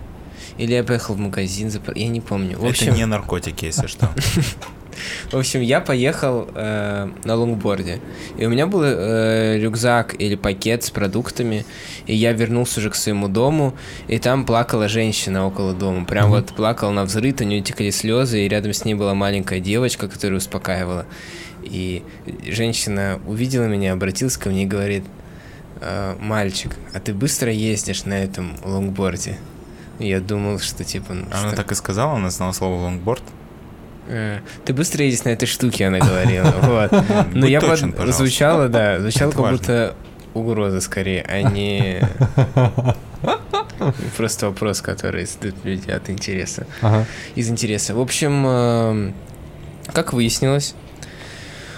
[0.58, 1.82] Или я поехал в магазин, за...
[1.96, 2.58] я не помню.
[2.58, 4.10] В общем, Это не наркотики, если что.
[5.32, 8.00] В общем, я поехал э, на лонгборде.
[8.38, 11.66] И у меня был э, рюкзак или пакет с продуктами.
[12.06, 13.76] И я вернулся уже к своему дому.
[14.08, 16.06] И там плакала женщина около дома.
[16.06, 18.46] Прям вот плакала на взрыв, у нее текли слезы.
[18.46, 21.06] И рядом с ней была маленькая девочка, которая успокаивала.
[21.64, 22.04] И
[22.48, 25.04] женщина увидела меня, обратилась ко мне и говорит,
[25.82, 29.38] «Э, мальчик, а ты быстро ездишь на этом лонгборде?
[30.00, 31.14] Я думал, что типа...
[31.14, 33.24] ну, Она что- так и сказала, она знала слово лонгборд.
[34.08, 36.54] Э, Ты быстро едешь на этой штуке, она говорила.
[36.62, 36.92] Вот.
[37.34, 37.62] Но я
[38.12, 39.96] звучало, да, звучало как будто
[40.34, 42.02] угроза скорее, а не
[44.16, 46.68] просто вопрос, который задают люди от интереса.
[46.82, 47.06] Ага.
[47.36, 47.96] Из интереса.
[47.96, 49.14] В общем, эм,
[49.94, 50.76] как выяснилось,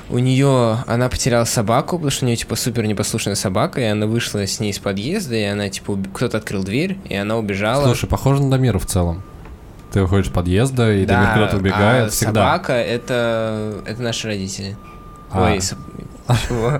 [0.10, 4.08] у нее она потеряла собаку, потому что у нее типа супер непослушная собака, и она
[4.08, 7.86] вышла с ней из подъезда, и она типа кто-то открыл дверь, и она убежала.
[7.86, 9.24] Слушай, похоже на Дамира в целом.
[9.92, 12.34] Ты выходишь подъезда, и Дамир куда-то убегает а всегда.
[12.34, 14.78] собака это это наши родители.
[15.32, 15.46] А.
[15.46, 15.60] Ой,
[16.48, 16.80] чего?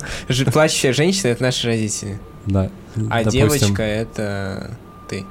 [0.52, 2.20] Плачущая женщина это наши родители.
[2.46, 2.70] Да.
[3.10, 3.32] А допустим.
[3.32, 5.26] девочка это ты.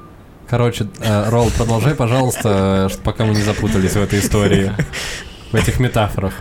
[0.49, 4.71] Короче, э, Ролл, продолжай, пожалуйста, пока мы не запутались в этой истории.
[5.51, 6.33] В этих метафорах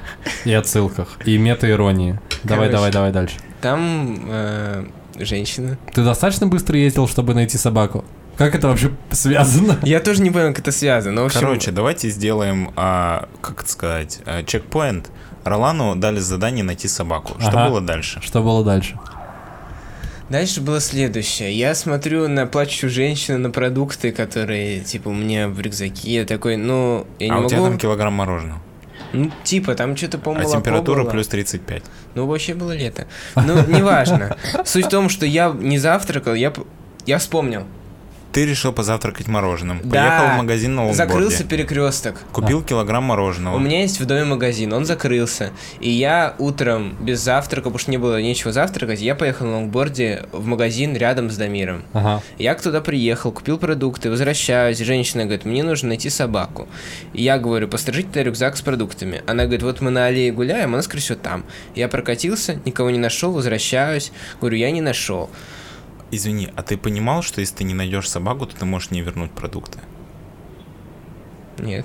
[0.44, 2.20] и отсылках, и мета-иронии.
[2.44, 3.36] Давай, давай, давай дальше.
[3.62, 4.84] Там э,
[5.18, 5.78] женщина.
[5.94, 8.04] Ты достаточно быстро ездил, чтобы найти собаку?
[8.38, 9.78] Как это вообще связано?
[9.82, 11.16] Я тоже не понял, как это связано.
[11.16, 15.10] Но, общем, Короче, давайте сделаем, а, как это сказать, а, чекпоинт.
[15.44, 17.34] Ролану дали задание найти собаку.
[17.40, 17.68] Что Ага.
[17.68, 18.20] было дальше?
[18.22, 18.98] Что было дальше?
[20.28, 21.52] Дальше было следующее.
[21.58, 26.16] Я смотрю на плачущую женщину, на продукты, которые, типа, у меня в рюкзаке.
[26.16, 27.48] Я такой, ну, я не а у могу...
[27.48, 28.60] тебя там килограмм мороженого.
[29.14, 31.10] Ну, типа, там что-то, А по-моему, температура было.
[31.10, 31.82] плюс 35.
[32.14, 33.06] Ну, вообще было лето.
[33.36, 34.36] Ну, неважно.
[34.64, 36.52] Суть в том, что я не завтракал, я,
[37.06, 37.64] я вспомнил.
[38.32, 39.80] Ты решил позавтракать мороженым.
[39.84, 40.08] Да.
[40.08, 41.12] Поехал в магазин на лонгборде.
[41.12, 42.16] Закрылся перекресток.
[42.32, 43.56] Купил килограмм мороженого.
[43.56, 45.50] У меня есть в доме магазин, он закрылся.
[45.80, 50.26] И я утром без завтрака, потому что не было нечего завтракать, я поехал на лонгборде
[50.32, 51.84] в магазин рядом с Дамиром.
[51.92, 52.22] Ага.
[52.38, 56.68] Я туда приехал, купил продукты, возвращаюсь, женщина говорит, мне нужно найти собаку.
[57.12, 59.22] И я говорю, посторожите тогда рюкзак с продуктами.
[59.26, 61.44] Она говорит, вот мы на аллее гуляем, она, скорее всего, там.
[61.74, 65.30] Я прокатился, никого не нашел, возвращаюсь, говорю, я не нашел.
[66.10, 69.30] Извини, а ты понимал, что если ты не найдешь собаку, то ты можешь не вернуть
[69.30, 69.80] продукты?
[71.58, 71.84] Нет.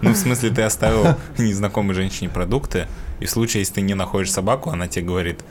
[0.00, 2.88] Ну, в смысле, ты оставил незнакомой женщине продукты,
[3.20, 5.44] и в случае, если ты не находишь собаку, она тебе говорит,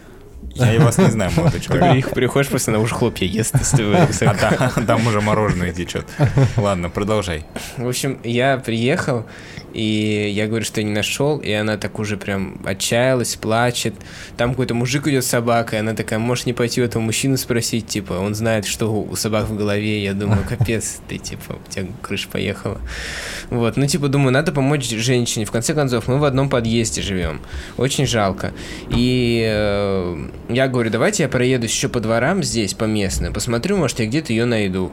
[0.55, 2.05] я и вас не знаю, молодой человек.
[2.09, 4.71] при- приходишь, просто она уже хлопья ест А рюкзака.
[4.87, 6.05] там, уже мороженое течет.
[6.57, 7.45] Ладно, продолжай.
[7.77, 9.25] В общем, я приехал,
[9.73, 13.95] и я говорю, что я не нашел, и она так уже прям отчаялась, плачет.
[14.37, 17.87] Там какой-то мужик идет с собакой, она такая, можешь не пойти у этого мужчину спросить,
[17.87, 20.03] типа, он знает, что у собак в голове.
[20.03, 22.79] Я думаю, капец, ты, типа, у тебя крыша поехала.
[23.49, 25.45] Вот, ну, типа, думаю, надо помочь женщине.
[25.45, 27.41] В конце концов, мы в одном подъезде живем.
[27.77, 28.51] Очень жалко.
[28.89, 33.99] И э, я говорю, давайте я проедусь еще по дворам здесь, по местным, посмотрю, может,
[33.99, 34.91] я где-то ее найду.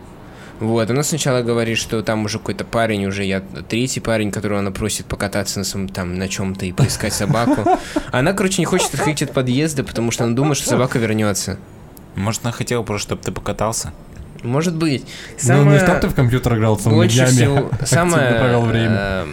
[0.61, 4.73] Вот, она сначала говорит, что там уже какой-то парень, уже я третий парень, которого она
[4.73, 7.65] просит покататься на, сам- там, на чем-то и поискать собаку.
[8.11, 11.59] Она, короче, не хочет отходить от подъезда, потому что она думает, что собака вернется.
[12.17, 13.93] Может, она хотела просто, чтобы ты покатался?
[14.43, 15.05] Может быть.
[15.45, 17.29] Ну, не чтоб ты в компьютер играл целыми больше днями.
[17.31, 19.27] всего, самое, провел время.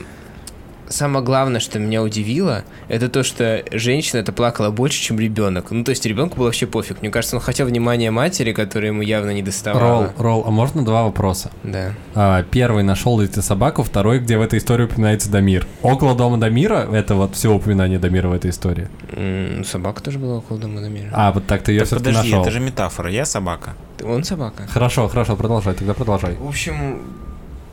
[0.90, 5.72] Самое главное, что меня удивило, это то, что женщина это плакала больше, чем ребенок.
[5.72, 7.02] Ну, то есть ребенку было вообще пофиг.
[7.02, 10.06] Мне кажется, он хотел внимания матери, которая ему явно не доставала.
[10.06, 11.52] Ролл, Ролл, а можно два вопроса?
[11.64, 11.94] Да.
[12.14, 13.84] А, первый, нашел ли ты собаку?
[13.84, 15.66] Второй, где в этой истории упоминается Дамир?
[15.82, 18.88] Около дома Дамира, это вот все упоминание Дамира в этой истории.
[19.12, 21.10] М, Собака тоже была около дома Дамира.
[21.14, 22.42] А, вот так ты ее Так все-таки подожди, нашел.
[22.44, 23.74] это же метафора, я собака.
[24.04, 24.68] Он собака.
[24.68, 26.36] Хорошо, хорошо, продолжай, тогда продолжай.
[26.36, 27.00] В общем,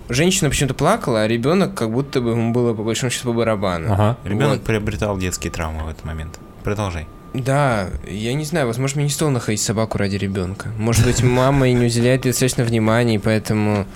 [0.09, 3.93] женщина почему-то плакала, а ребенок как будто бы ему было по большому счету по барабану.
[3.93, 4.17] Ага.
[4.25, 4.65] Ребенок Вот.
[4.65, 6.39] приобретал детские травмы в этот момент.
[6.65, 7.07] Продолжай.
[7.35, 10.69] Да, я не знаю, возможно, мне не стоило находить собаку ради ребенка.
[10.77, 13.87] Может быть, мама и не уделяет ей достаточно внимания, и поэтому...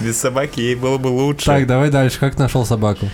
[0.00, 1.46] Без собаки ей было бы лучше.
[1.46, 3.08] Так, давай дальше, как нашел собаку?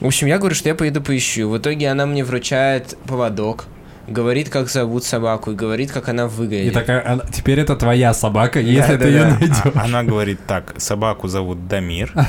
[0.00, 1.48] В общем, я говорю, что я поеду поищу.
[1.48, 3.64] В итоге она мне вручает поводок,
[4.08, 6.74] говорит, как зовут собаку, и говорит, как она И выглядит.
[6.74, 9.38] такая, она- теперь это твоя собака, если Да, ты ее да, да.
[9.38, 9.56] найдешь.
[9.74, 12.12] А- она говорит так, собаку зовут Дамир.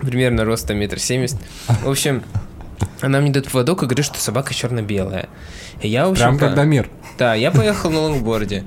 [0.00, 1.38] Примерно роста метр семьдесят.
[1.84, 2.22] В общем,
[3.00, 5.28] она мне дает поводок и говорит, что собака черно-белая.
[5.80, 6.88] И я, в общем, Прям как Дамир.
[7.18, 8.64] Да, я поехал на лонгборде.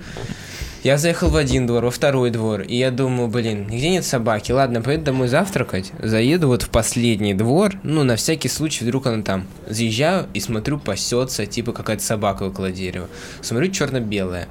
[0.85, 4.51] Я заехал в один двор, во второй двор, и я думаю, блин, нигде нет собаки.
[4.51, 9.23] Ладно, поеду домой завтракать, заеду вот в последний двор, ну, на всякий случай, вдруг она
[9.23, 9.47] там.
[9.67, 13.07] Заезжаю и смотрю, пасется, типа какая-то собака около дерева.
[13.41, 14.47] Смотрю, черно-белая.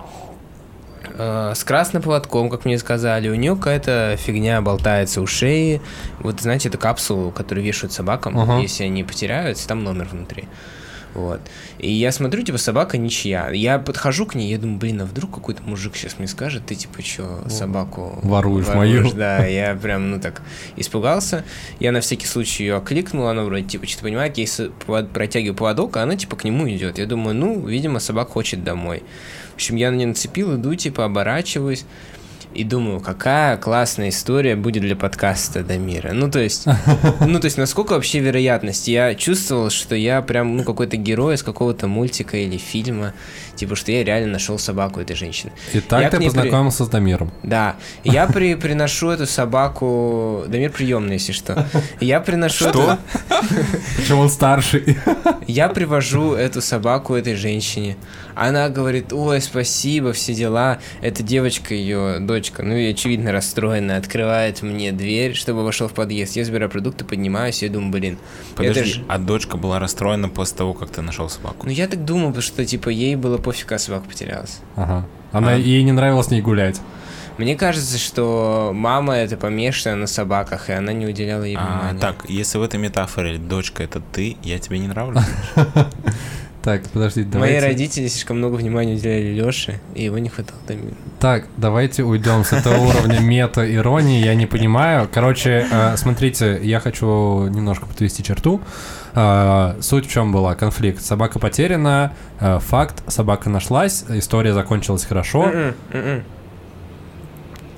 [1.16, 5.80] Э, С красным поводком, как мне сказали, у нее какая-то фигня болтается у шеи.
[6.18, 8.58] Вот, знаете, это капсулу, которую вешают собакам, Ага.
[8.58, 10.46] если они потеряются, там номер внутри.
[11.14, 11.40] Вот.
[11.78, 13.50] И я смотрю, типа, собака ничья.
[13.50, 16.74] Я подхожу к ней, я думаю, блин, а вдруг какой-то мужик сейчас мне скажет, ты,
[16.74, 19.12] типа, что, собаку Воруешь мою.
[19.12, 20.42] Да, я прям, ну, так,
[20.76, 21.44] испугался.
[21.78, 24.46] Я на всякий случай ее окликнул, она вроде, типа, что-то понимает, я
[25.12, 26.98] протягиваю поводок, а она, типа, к нему идет.
[26.98, 29.02] Я думаю, ну, видимо, собака хочет домой.
[29.52, 31.84] В общем, я на нее нацепил, иду, типа, оборачиваюсь.
[32.54, 36.12] И думаю, какая классная история будет для подкаста Дамира.
[36.12, 36.66] Ну, то есть,
[37.20, 38.86] ну, то есть, насколько вообще вероятность?
[38.86, 43.12] Я чувствовал, что я прям, ну, какой-то герой из какого-то мультика или фильма.
[43.56, 45.52] Типа, что я реально нашел собаку этой женщины.
[45.72, 47.32] И так Я ты ней при- познакомился с Дамиром.
[47.42, 47.76] Да.
[48.04, 50.44] Я при, приношу эту собаку...
[50.46, 51.66] Дамир приемный, если что.
[52.00, 52.98] Я приношу Что?
[53.96, 54.96] Причем он старший.
[55.46, 57.96] Я привожу эту собаку этой женщине.
[58.34, 60.78] Она говорит, ой, спасибо, все дела.
[61.00, 66.36] Эта девочка, ее дочка, ну и очевидно расстроена, открывает мне дверь, чтобы вошел в подъезд.
[66.36, 68.18] Я забираю продукты, поднимаюсь, и думаю, блин,
[68.56, 71.66] это Подожди, ж- а дочка была расстроена после того, как ты нашел собаку?
[71.66, 74.58] Ну я так думал, потому что типа ей было пофиг, а собака потерялась.
[74.76, 75.06] Ага.
[75.32, 75.56] Она, А.
[75.56, 76.80] ей не нравилось с ней гулять.
[77.36, 81.98] Мне кажется, что мама это помешана на собаках, и она не уделяла ей А, внимания.
[82.00, 85.24] так, если в этой метафоре дочка это ты, я тебе не нравлюсь?
[86.64, 87.66] Так, подождите, Мои давайте.
[87.66, 90.96] родители слишком много внимания уделяли Лёше, и его не хватало Дамиру.
[91.20, 95.06] Так, давайте уйдем с этого уровня мета-иронии, я не понимаю.
[95.12, 98.62] Короче, э, смотрите, я хочу немножко подвести черту.
[99.14, 100.54] Э, Суть в чем была?
[100.54, 101.02] Конфликт.
[101.02, 105.52] Собака потеряна, э, факт, собака нашлась, история закончилась хорошо.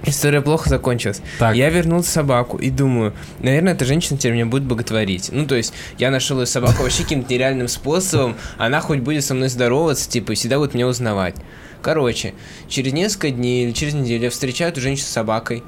[0.06, 1.20] История плохо закончилась.
[1.38, 5.30] Так, Я вернул собаку и думаю, наверное, эта женщина теперь меня будет боготворить.
[5.32, 9.34] Ну, то есть, я нашел ее собаку вообще каким-то нереальным способом, она хоть будет со
[9.34, 11.34] мной здороваться, типа, и всегда будет меня узнавать.
[11.82, 12.34] Короче,
[12.68, 15.64] через несколько дней или через неделю я встречаю эту женщину с собакой,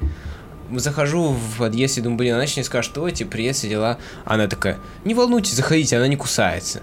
[0.71, 3.97] захожу в подъезд и думаю, блин, она сейчас мне скажет, что типа, привет, все дела.
[4.25, 6.81] Она такая, не волнуйтесь, заходите, она не кусается.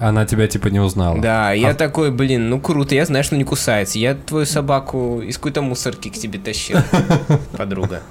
[0.00, 1.20] Она тебя типа не узнала.
[1.20, 3.98] Да, я А- такой, блин, ну круто, я знаю, что не кусается.
[3.98, 6.78] Я твою собаку из какой-то мусорки к тебе тащил,
[7.56, 8.02] подруга.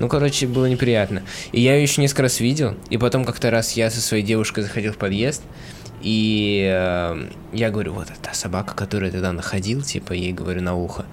[0.00, 1.22] Ну, короче, было неприятно.
[1.52, 2.76] И я ее еще несколько раз видел.
[2.90, 5.42] И потом как-то раз я со своей девушкой заходил в подъезд.
[6.02, 10.76] И э, я говорю, вот та собака, которую я тогда находил, типа, ей говорю на
[10.76, 11.04] ухо.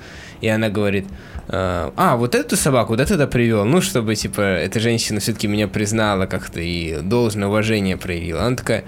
[0.42, 1.08] И она говорит,
[1.48, 3.66] э, а, вот эту собаку, да, тогда привел.
[3.66, 8.44] Ну, чтобы, типа, эта женщина все-таки меня признала как-то и должное уважение проявила.
[8.44, 8.84] Она такая,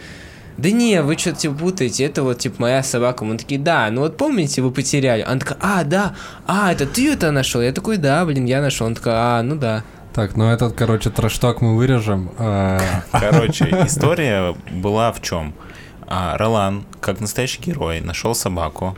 [0.58, 3.24] да не, вы что-то типа путаете, это вот типа моя собака.
[3.24, 5.22] Мы такие, да, ну вот помните, вы потеряли.
[5.22, 6.15] Она такая, а, да,
[6.48, 7.62] а, это ты это нашел?
[7.62, 8.88] Я такой, да, блин, я нашел.
[8.88, 9.84] Он такой, а, ну да.
[10.13, 12.32] Так, ну этот, короче, трэшток мы вырежем.
[12.39, 12.80] Э,
[13.12, 15.54] Короче, история была в чем?
[16.08, 18.98] Ролан, как настоящий герой, нашел собаку,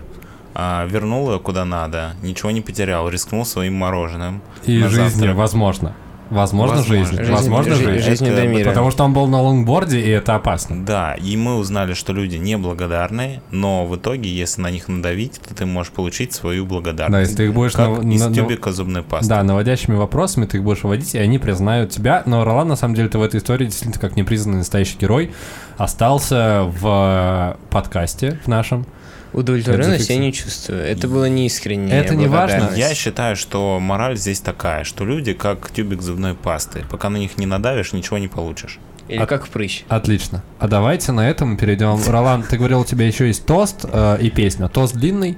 [0.54, 4.42] а, вернул ее куда надо, ничего не потерял, рискнул своим мороженым.
[4.66, 5.94] И жизнью, возможно.
[6.30, 7.06] Возможно, Возможно.
[7.06, 7.18] жизнь.
[7.18, 8.06] Жизнь- Возможно, жи- жизнь.
[8.06, 8.70] жизнью Это Дамира.
[8.70, 10.86] Потому что он был на лонгборде, и это опасно.
[10.86, 15.56] Да, и мы узнали, что люди неблагодарные, но в итоге, если на них надавить, то
[15.56, 17.32] ты можешь получить свою Да, благодарность.
[17.32, 17.74] если ты их будешь...
[17.74, 19.28] как нав- из на- на- тюбика зубной пасты.
[19.30, 22.24] Да, наводящими вопросами ты их будешь вводить, и они признают тебя.
[22.26, 25.32] Но Ролан, на самом деле, ты в этой истории действительно как непризнанный настоящий герой
[25.78, 28.86] остался в э, подкасте в нашем.
[29.34, 30.82] Удовлетворенность я не чувствую.
[30.82, 31.92] Это было неискренне.
[31.92, 32.72] Это не важно.
[32.76, 36.84] Я считаю, что мораль здесь такая, что люди как тюбик зубной пасты.
[36.90, 38.80] Пока на них не надавишь, ничего не получишь.
[39.08, 39.84] Или А- как прыщ.
[39.88, 40.44] Отлично.
[40.60, 42.00] А давайте на этом перейдем.
[42.08, 44.68] Ролан, ты говорил, у тебя еще есть тост э, и песня.
[44.68, 45.38] Тост длинный?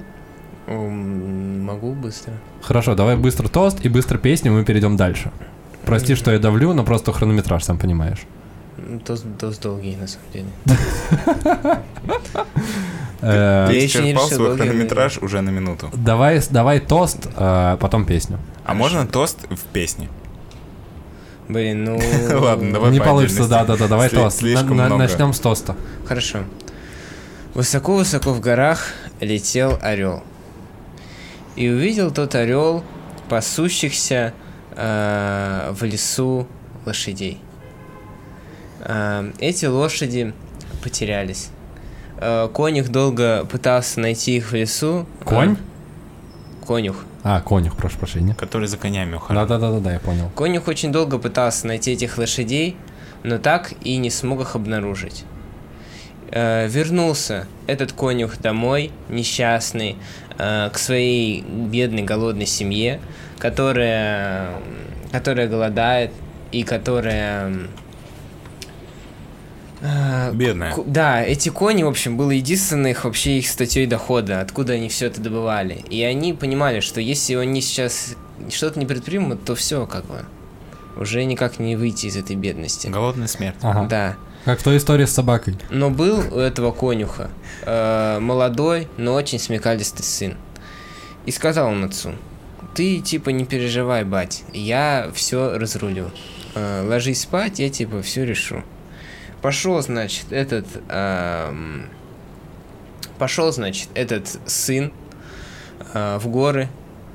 [0.66, 2.34] Могу быстро.
[2.62, 5.32] Хорошо, давай быстро тост и быстро песню, мы перейдем дальше.
[5.84, 8.20] Прости, что я давлю, но просто хронометраж, сам понимаешь.
[9.04, 10.46] Тост, тост долгий, на самом деле.
[13.22, 15.88] Э, Ты еще не исчерпал свой хронометраж уже на минуту.
[15.92, 18.38] Давай, давай тост, э, потом песню.
[18.64, 20.08] А можно тост в песне?
[21.48, 22.00] Блин, ну...
[22.40, 24.38] Ладно, давай Не по получится, да-да-да, давай Сли- тост.
[24.38, 24.96] слишком много.
[24.96, 25.76] Начнем с тоста.
[26.06, 26.40] Хорошо.
[27.54, 28.88] Высоко-высоко в горах
[29.20, 30.22] летел орел.
[31.54, 32.82] И увидел тот орел
[33.28, 34.34] пасущихся
[34.74, 36.48] э, в лесу
[36.86, 37.38] лошадей.
[38.80, 40.32] Э, эти лошади
[40.82, 41.50] потерялись.
[42.24, 45.06] Э, конюх долго пытался найти их в лесу.
[45.20, 45.56] Э, Конь?
[46.66, 47.04] конюх.
[47.24, 48.34] А, конюх, прошу прощения.
[48.34, 49.48] Который за конями ухаживает.
[49.48, 50.30] Да-да-да-да, я понял.
[50.36, 52.76] Конюх очень долго пытался найти этих лошадей,
[53.24, 55.24] но так и не смог их обнаружить.
[56.30, 59.96] Э, вернулся этот конюх домой, несчастный,
[60.38, 63.00] э, к своей бедной голодной семье,
[63.38, 64.50] которая,
[65.10, 66.12] которая голодает
[66.52, 67.52] и которая...
[69.82, 70.74] э, Бедная.
[70.86, 75.06] Да, эти кони, в общем, было единственной их вообще их статьей дохода, откуда они все
[75.06, 75.84] это добывали.
[75.90, 78.14] И они понимали, что если они сейчас
[78.50, 80.24] что-то не предпримут, то все как бы.
[80.96, 82.88] Уже никак не выйти из этой бедности.
[82.88, 83.56] Голодная смерть.
[83.62, 83.86] Ага.
[83.88, 84.16] Да.
[84.44, 85.56] Как в той истории с собакой.
[85.70, 87.30] Но был у этого конюха
[87.64, 90.36] э, молодой, но очень смекалистый сын.
[91.26, 92.12] И сказал он отцу,
[92.74, 96.10] ты типа не переживай, бать, я все разрулю.
[96.54, 98.64] Э, ложись спать, я типа все решу.
[99.42, 100.66] Пошел, значит, этот...
[100.88, 101.86] эм,
[103.18, 104.92] пошел, значит, этот сын
[105.94, 106.68] э, в горы,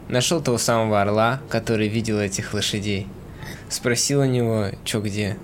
[0.09, 3.07] нашел того самого орла, который видел этих лошадей.
[3.69, 5.37] Спросил у него, что где.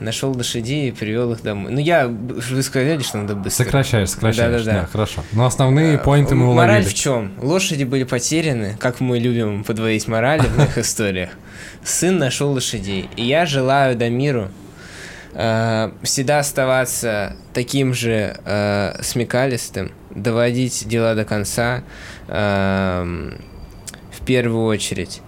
[0.00, 1.70] Нашел лошадей и привел их домой.
[1.70, 2.08] Ну, я...
[2.08, 3.64] Вы сказали, что надо быстро.
[3.64, 4.64] Сокращаешь, сокращаешь.
[4.64, 4.80] Да-да-да.
[4.82, 5.22] Да, хорошо.
[5.32, 6.88] Но основные Э, поинты мы Мораль уловили.
[6.88, 7.32] в чем?
[7.40, 11.30] Лошади были потеряны, как мы любим подводить морали в моих историях.
[11.84, 13.08] Сын нашел лошадей.
[13.16, 14.48] И я желаю Дамиру
[15.34, 21.82] э, всегда оставаться таким же э, смекалистым, доводить дела до конца
[22.28, 23.40] эм,
[24.10, 25.20] в первую очередь.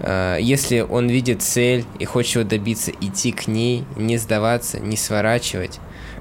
[0.00, 4.96] Э, Если он видит цель и хочет его добиться, идти к ней, не сдаваться, не
[4.96, 5.78] сворачивать,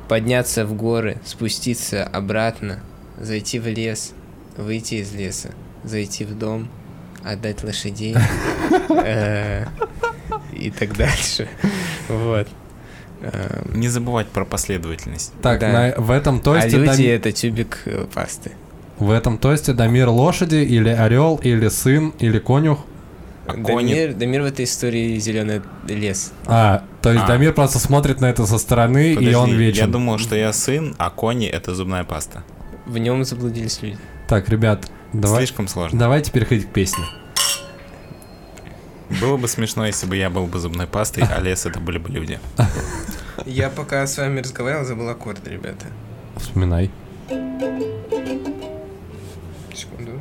[0.07, 2.79] подняться в горы, спуститься обратно,
[3.19, 4.13] зайти в лес,
[4.57, 5.51] выйти из леса,
[5.83, 6.69] зайти в дом,
[7.23, 8.15] отдать лошадей
[8.89, 9.65] э,
[10.53, 11.47] и так дальше.
[12.09, 12.47] Вот.
[13.21, 15.31] Э, Не забывать про последовательность.
[15.41, 15.71] Так, Да.
[15.71, 18.51] на- в этом А тосте люди Дам- это тюбик э, пасты.
[18.97, 22.79] в этом тосте Дамир лошади или орел, или сын, или конюх.
[23.47, 26.31] А кони- Дамир, Дамир в этой истории зеленый лес.
[26.47, 27.27] А, то есть А.
[27.27, 29.91] Дамир просто смотрит на это со стороны, и Подожди, он Я вечен.
[29.91, 32.43] думал, что я сын, а кони это зубная паста.
[32.85, 33.97] В нем заблудились люди.
[34.27, 35.97] Так, ребят, давай, Слишком сложно.
[35.99, 37.03] давайте переходить к песне.
[39.19, 42.09] Было бы смешно, если бы я был бы зубной пастой, а лес это были бы
[42.09, 42.39] люди.
[43.45, 45.87] Я пока с вами разговаривал, забыл аккорд, ребята.
[46.37, 46.89] Вспоминай.
[49.73, 50.19] Секунду.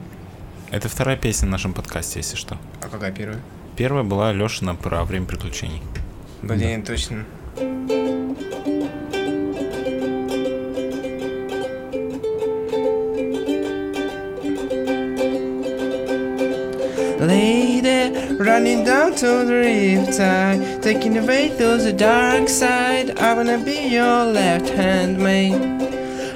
[0.70, 2.57] Это вторая песня в нашем подкасте, если что.
[2.82, 3.41] А какая первая?
[3.76, 5.82] Первая была Лешина про время приключений.
[6.43, 7.24] Блин, точно.
[17.20, 23.18] Lady, running down to the riptide, taking the way to the dark side.
[23.18, 25.82] I wanna be your left hand man.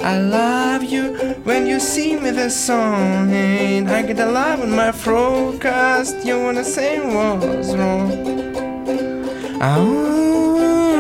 [0.05, 3.33] I love you when you see me the song.
[3.33, 6.27] And I get a love in my forecast.
[6.27, 8.13] you wanna say what's wrong.
[9.63, 9.79] Ah,
[10.59, 10.91] ah,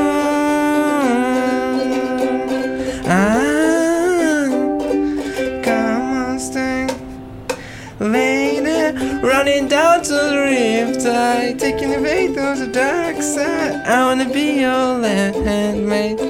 [3.06, 3.43] ah, ah
[9.24, 13.82] running down to the riptide, taking the way to the dark side.
[13.86, 16.20] I wanna be your left hand mate.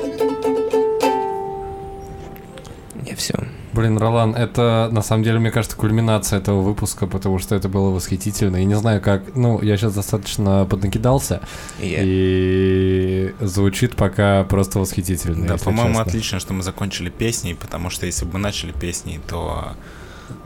[3.05, 3.35] Я все.
[3.73, 7.91] Блин, Ролан, это на самом деле, мне кажется, кульминация этого выпуска, потому что это было
[7.91, 8.59] восхитительно.
[8.59, 9.35] И не знаю, как.
[9.35, 11.41] Ну, я сейчас достаточно поднакидался,
[11.81, 15.49] и звучит пока просто восхитительно.
[15.49, 19.73] Да, по-моему, отлично, что мы закончили песней, потому что если бы мы начали песней, то...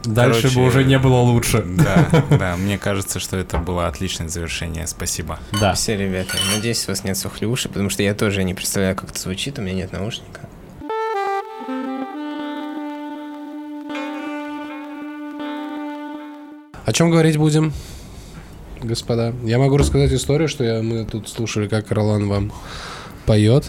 [0.04, 1.64] Дальше Короче, бы уже не было лучше.
[1.66, 4.86] Да, да, мне кажется, что это было отличное завершение.
[4.86, 5.38] Спасибо.
[5.60, 5.74] Да.
[5.74, 9.18] Все, ребята, надеюсь, у вас нет сухлюши, потому что я тоже не представляю, как это
[9.18, 10.40] звучит, у меня нет наушника.
[16.84, 17.74] О чем говорить будем,
[18.82, 19.34] господа?
[19.44, 22.52] Я могу рассказать историю, что я, мы тут слушали, как Ролан вам
[23.26, 23.66] поет.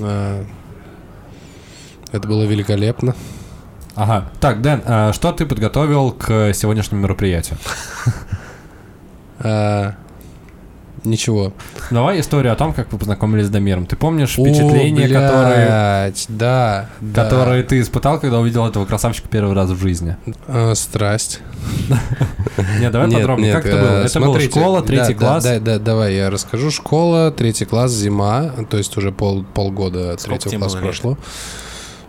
[0.00, 0.44] А,
[2.12, 3.16] это было великолепно.
[3.96, 4.30] Ага.
[4.40, 7.58] Так, Дэн, а что ты подготовил к сегодняшнему мероприятию?
[9.40, 9.94] А,
[11.04, 11.52] Ничего.
[11.90, 13.84] Давай историю о том, как вы познакомились с Дамиром.
[13.84, 19.68] Ты помнишь впечатления, О, которые, да, которые ты испытал, когда увидел этого красавчика первый раз
[19.70, 20.16] в жизни?
[20.48, 21.40] А, страсть.
[22.80, 23.52] Нет, давай подробнее.
[23.52, 24.02] как это было?
[24.02, 25.44] э, Это была школа, третий класс.
[25.44, 26.70] Да, да, давай я расскажу.
[26.70, 31.18] Школа, третий класс, зима, то есть уже пол, полгода третьего класса прошло.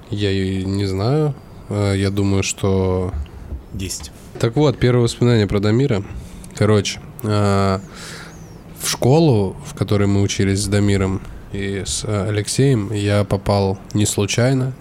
[0.10, 0.32] Я
[0.64, 1.34] не знаю.
[1.70, 3.12] Э, Я думаю, что
[3.74, 4.12] 10.
[4.40, 6.04] Так вот, первое воспоминание про Дамира.
[6.56, 7.80] Короче, э,
[8.80, 11.22] в школу, в которой мы учились с Дамиром
[11.54, 14.74] и с э, Алексеем, я попал не случайно.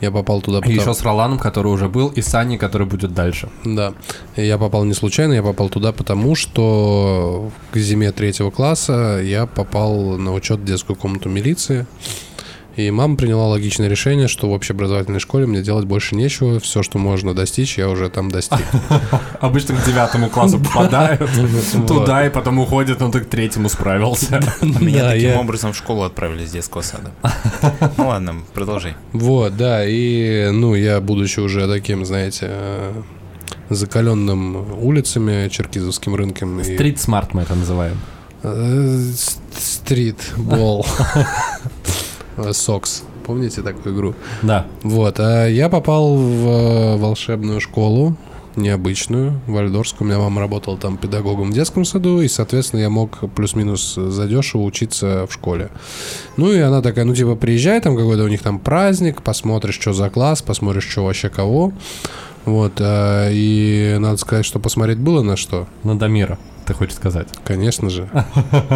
[0.00, 2.88] Я попал туда И потому- еще с Роланом, который уже был, и с Аней, который
[2.88, 3.48] будет дальше.
[3.64, 3.94] Да.
[4.34, 10.18] Я попал не случайно, я попал туда потому, что к зиме третьего класса я попал
[10.18, 11.86] на учет в детскую комнату милиции.
[12.76, 16.58] И мама приняла логичное решение, что в общеобразовательной школе мне делать больше нечего.
[16.58, 18.60] Все, что можно достичь, я уже там достиг.
[19.40, 21.28] Обычно к девятому классу попадают
[21.86, 24.40] туда и потом уходят, но ты к третьему справился.
[24.62, 27.12] А меня таким образом в школу отправили с детского сада.
[27.96, 28.94] Ну ладно, продолжай.
[29.12, 33.02] Вот, да, и, ну, я, будучи уже таким, знаете, э,
[33.68, 37.98] закаленным улицами, черкизовским рынком и street smart мы это называем.
[38.42, 39.12] Э,
[39.58, 40.86] Стритбол.
[42.36, 43.04] Э, Сокс.
[43.24, 44.14] Помните такую игру?
[44.42, 44.66] Да.
[44.82, 45.20] Вот.
[45.20, 48.16] А я попал в э, волшебную школу,
[48.56, 50.06] необычную, вальдорфскую.
[50.06, 54.62] У меня мама работала там педагогом в детском саду, и, соответственно, я мог плюс-минус задешево
[54.62, 55.70] учиться в школе.
[56.36, 59.92] Ну, и она такая, ну, типа, приезжай, там какой-то у них там праздник, посмотришь, что
[59.92, 61.72] за класс, посмотришь, что вообще кого.
[62.44, 62.72] Вот.
[62.80, 65.66] а, И надо сказать, что посмотреть было на что.
[65.84, 67.28] На Дамира, ты хочешь сказать.
[67.44, 68.08] Конечно же.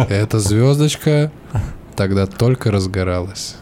[0.09, 1.31] Эта звездочка
[1.97, 3.55] тогда только разгоралась.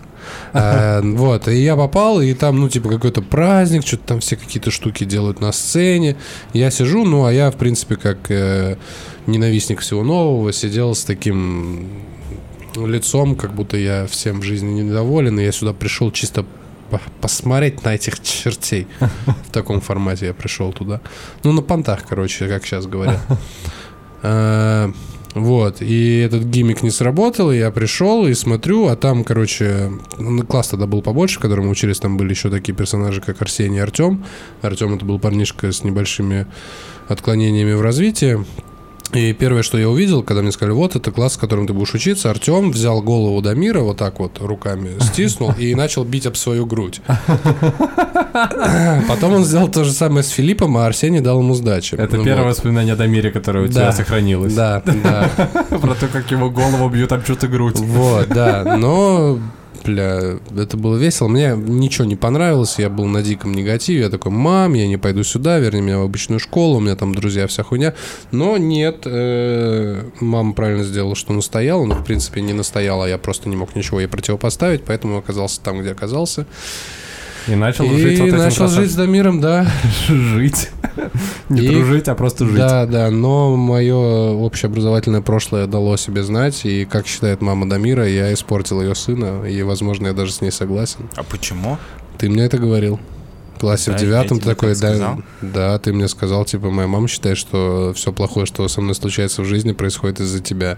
[0.54, 4.70] А, Вот, и я попал, и там, ну, типа, какой-то праздник, что-то там все какие-то
[4.70, 6.16] штуки делают на сцене.
[6.54, 8.78] Я сижу, ну, а я, в принципе, как э,
[9.26, 11.88] ненавистник всего нового, сидел с таким
[12.76, 16.46] лицом, как будто я всем в жизни недоволен, и я сюда пришел чисто
[16.92, 18.88] по- посмотреть на этих чертей.
[19.48, 21.00] В таком формате я пришел туда.
[21.44, 23.20] Ну, на понтах, короче, как сейчас говорят.
[25.36, 30.44] Вот, и этот гиммик не сработал, и я пришел и смотрю, а там, короче, ну,
[30.44, 33.80] класс тогда был побольше, в котором мы учились, там были еще такие персонажи, как Арсений
[33.80, 34.24] и Артем.
[34.62, 36.48] Артем это был парнишка с небольшими
[37.10, 38.46] отклонениями в развитии.
[39.16, 41.94] И первое, что я увидел, когда мне сказали, вот, это класс, в котором ты будешь
[41.94, 46.66] учиться, Артем взял голову Дамира вот так вот руками стиснул и начал бить об свою
[46.66, 47.02] грудь.
[49.08, 51.96] Потом он сделал то же самое с Филиппом, а Арсений дал ему сдачи.
[51.96, 52.50] Это Ну первое вот.
[52.52, 53.92] воспоминание о Дамире, которое у тебя Да.
[53.94, 54.54] сохранилось.
[54.54, 55.30] Да, да.
[55.80, 57.80] Про то, как его голову бьют об чью-то грудь.
[57.80, 58.76] Вот, да.
[58.78, 59.40] Но,
[59.86, 61.28] бля, это было весело.
[61.28, 62.80] Мне ничего не понравилось.
[62.80, 64.02] Я был на диком негативе.
[64.02, 66.78] Я такой, мам, я не пойду сюда, верни меня в обычную школу.
[66.78, 67.94] У меня там друзья, вся хуйня.
[68.32, 71.86] Но нет, э, мама правильно сделала, что настояла.
[71.86, 73.06] Ну, в принципе, не настояла.
[73.06, 74.84] Я просто не мог ничего ей противопоставить.
[74.84, 76.46] Поэтому оказался там, где оказался.
[77.48, 79.64] И начал и жить вот этим начал жить с Дамиром, да.
[79.66, 80.16] красавцем.
[80.36, 80.70] Жить.
[81.50, 82.56] Не И- дружить, а просто жить.
[82.58, 88.34] Да, да, но мое общеобразовательное прошлое дало себе знать, и, как считает мама Дамира, я
[88.34, 91.10] испортил ее сына, и, возможно, я даже с ней согласен.
[91.16, 91.78] А почему?
[92.18, 93.00] Ты мне это говорил.
[93.56, 95.18] В классе Да, в девятом ты такой, так да, сказал.
[95.42, 99.44] да, ты мне сказал, типа, моя мама считает, что все плохое, что со мной случается
[99.44, 100.78] в жизни, происходит из-за тебя.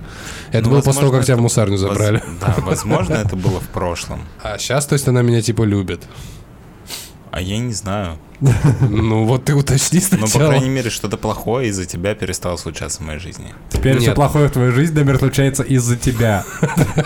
[0.52, 2.22] Это Ну, было после того, как тебя в это- мусарню воз- забрали.
[2.40, 4.22] Да, возможно, это было в прошлом.
[4.44, 6.02] А сейчас, то есть, она меня, типа, любит.
[7.32, 8.18] А я не знаю.
[8.40, 10.50] Ну, вот ты уточни Но, по сначала.
[10.52, 13.48] крайней мере, что-то плохое из-за тебя перестало случаться в моей жизни.
[13.70, 16.44] Теперь все плохое в твоей жизни, Дамир, случается из-за тебя.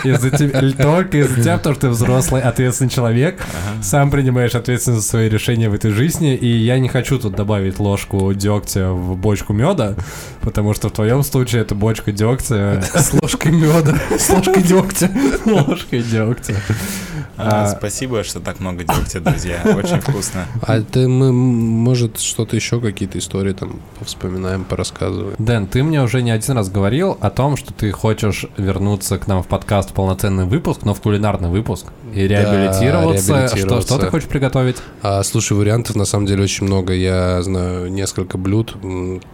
[0.04, 0.60] Из-за тебя.
[0.72, 3.42] Только из-за тебя, потому что ты взрослый, ответственный человек.
[3.82, 6.34] Сам принимаешь ответственность за свои решения в этой жизни.
[6.34, 9.94] И я не хочу тут добавить ложку дегтя в бочку меда,
[10.42, 15.10] потому что в твоем случае это бочка дегтя С ложкой меда, с ложкой дегтя.
[15.46, 16.54] ложкой дегтя.
[17.42, 17.68] А, А.
[17.68, 19.60] Спасибо, что так много делаете, друзья.
[19.64, 20.46] Очень вкусно.
[20.62, 25.34] А ты, мы, может, что-то еще, какие-то истории там вспоминаем, порассказываем.
[25.38, 29.26] Дэн, ты мне уже не один раз говорил о том, что ты хочешь вернуться к
[29.26, 33.24] нам в подкаст в полноценный выпуск, но в кулинарный выпуск и реабилитироваться.
[33.24, 33.86] Что, реабилитироваться.
[33.94, 34.76] что ты хочешь приготовить?
[35.02, 36.92] А, слушай, вариантов на самом деле очень много.
[36.92, 38.76] Я знаю несколько блюд.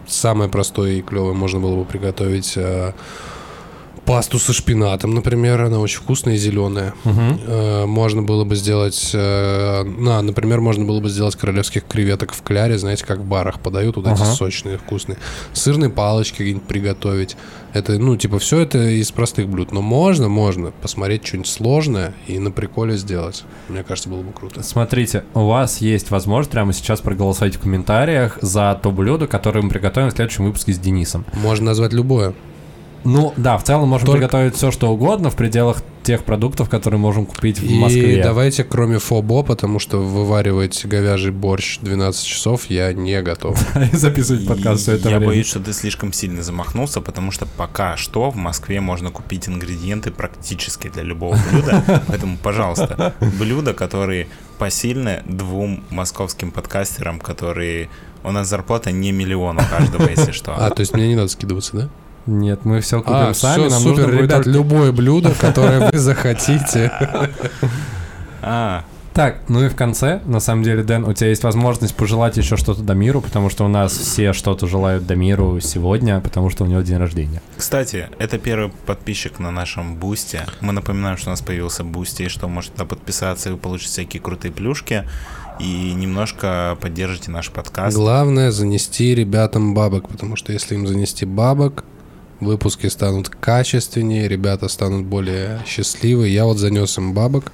[0.07, 2.95] Самое простое и клевое можно было бы приготовить а,
[4.09, 6.95] пасту со шпинатом, например, она очень вкусная и зеленая.
[7.05, 7.41] Мгм.
[7.47, 12.41] Э, Можно было бы сделать, э, на, например, можно было бы сделать королевских креветок в
[12.43, 14.25] кляре, знаете, как в барах подают, вот эти Ага.
[14.25, 15.19] сочные, вкусные.
[15.53, 17.37] Сырные палочки какие-нибудь приготовить.
[17.75, 19.73] Это, ну, типа, все это из простых блюд.
[19.73, 23.45] Но можно, можно посмотреть что-нибудь сложное и на приколе сделать.
[23.69, 24.63] Мне кажется, было бы круто.
[24.63, 29.69] Смотрите, у вас есть возможность прямо сейчас проголосовать в комментариях за то блюдо, которое мы
[29.69, 31.27] приготовим в следующем выпуске с Денисом.
[31.35, 32.33] Можно назвать любое.
[33.05, 36.99] Ну да, в целом можем Только- приготовить все, что угодно в пределах тех продуктов, которые
[36.99, 38.23] можем купить в И Москве.
[38.23, 43.61] давайте, кроме фобо, потому что вываривать говяжий борщ 12 часов я не готов.
[43.93, 45.33] И записывать подкаст все это я время.
[45.33, 50.11] боюсь, что ты слишком сильно замахнулся, потому что пока что в Москве можно купить ингредиенты
[50.11, 52.03] практически для любого блюда.
[52.09, 54.29] Поэтому, пожалуйста, блюда, которые
[54.59, 57.91] посильны двум московским подкастерам, которые...
[58.25, 60.55] У нас зарплата не миллион у каждого, если что.
[60.57, 61.89] А, то есть мне не надо скидываться, да?
[62.29, 65.91] Нет, мы все купим А, сами, все, нам супер, нужно ребят, только- любое блюдо, которое
[65.91, 66.93] вы захотите.
[68.43, 72.37] А, Так, ну и в конце, на самом деле, Дэн, у тебя есть возможность пожелать
[72.37, 76.67] еще что-то Дамиру, потому что у нас все что-то желают Дамиру сегодня, потому что у
[76.69, 77.43] него день рождения.
[77.57, 80.47] Кстати, это первый подписчик на нашем Бусти.
[80.61, 83.91] Мы напоминаем, что у нас появился Бусти, и что можете туда подписаться, и вы получите
[83.91, 85.05] всякие крутые плюшки.
[85.59, 87.97] И немножко поддержите наш подкаст.
[87.97, 91.83] Главное занести ребятам бабок, потому что если им занести бабок,
[92.41, 96.29] выпуски станут качественнее, ребята станут более счастливы.
[96.29, 97.53] Я вот занес им бабок,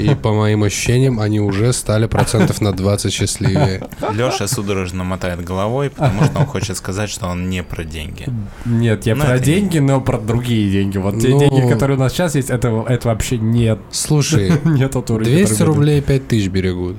[0.00, 3.82] и по моим ощущениям, они уже стали процентов на 20 счастливее.
[4.12, 8.26] Леша судорожно мотает головой, потому что он хочет сказать, что он не про деньги.
[8.64, 10.98] Нет, я Ну, про это- деньги, но про другие деньги.
[10.98, 11.38] Вот те Ну.
[11.40, 13.78] деньги, которые у нас сейчас есть, это, это вообще нет.
[13.90, 16.96] Слушай, Нет тот уровень, 200 который мы- рублей 5 тысяч берегут.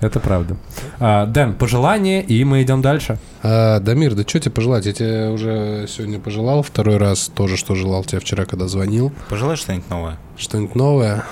[0.00, 0.56] Это правда.
[1.00, 3.18] А, Дэн, пожелание, и мы идем дальше.
[3.42, 4.86] А, Дамир, да что тебе пожелать?
[4.86, 9.12] Я тебе уже сегодня пожелал второй раз тоже, что желал тебе вчера, когда звонил.
[9.30, 10.18] Пожелай что-нибудь новое.
[10.36, 11.24] Что-нибудь новое?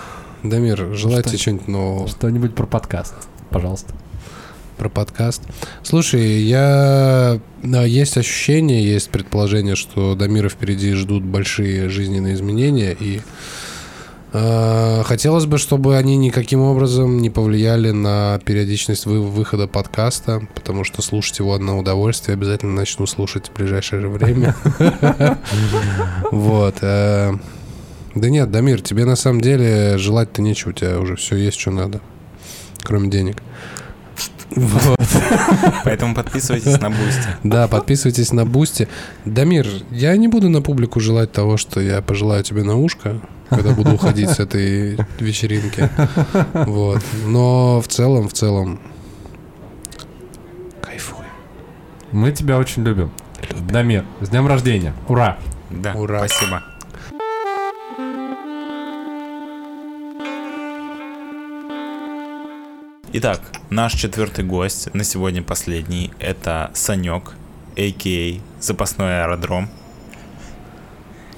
[0.42, 1.30] Дамир, желаю Что?
[1.30, 3.14] тебе что-нибудь нового Что-нибудь про подкаст,
[3.50, 3.94] пожалуйста.
[4.76, 5.42] про подкаст.
[5.82, 7.40] Слушай, я...
[7.62, 13.20] да, есть ощущение, есть предположение, что Дамира впереди ждут большие жизненные изменения, и
[14.38, 21.02] хотелось бы, чтобы они никаким образом не повлияли на периодичность вы- выхода подкаста, потому что
[21.02, 24.54] слушать его одно удовольствие, обязательно начну слушать в ближайшее время.
[26.32, 26.76] Вот.
[26.82, 27.32] э,
[28.14, 31.70] Да нет, Дамир, тебе на самом деле желать-то нечего, у тебя уже все есть, что
[31.70, 32.00] надо,
[32.82, 33.36] кроме денег.
[34.56, 34.98] Вот.
[35.84, 37.28] Поэтому подписывайтесь на бусти.
[37.42, 38.88] Да, подписывайтесь на Бусти.
[39.24, 43.72] Дамир, я не буду на публику желать того, что я пожелаю тебе на ушко, когда
[43.72, 45.88] буду уходить с этой вечеринки.
[46.52, 47.02] Вот.
[47.26, 48.80] Но в целом, в целом,
[50.80, 51.24] кайфуй.
[52.12, 53.10] Мы тебя очень любим.
[53.70, 54.94] Дамир, с днем рождения.
[55.08, 55.38] Ура!
[55.70, 56.18] Да, Ура.
[56.18, 56.62] спасибо.
[63.16, 63.40] Итак,
[63.70, 67.34] наш четвертый гость, на сегодня последний, это Санек,
[67.76, 68.40] а.к.а.
[68.60, 69.68] запасной аэродром.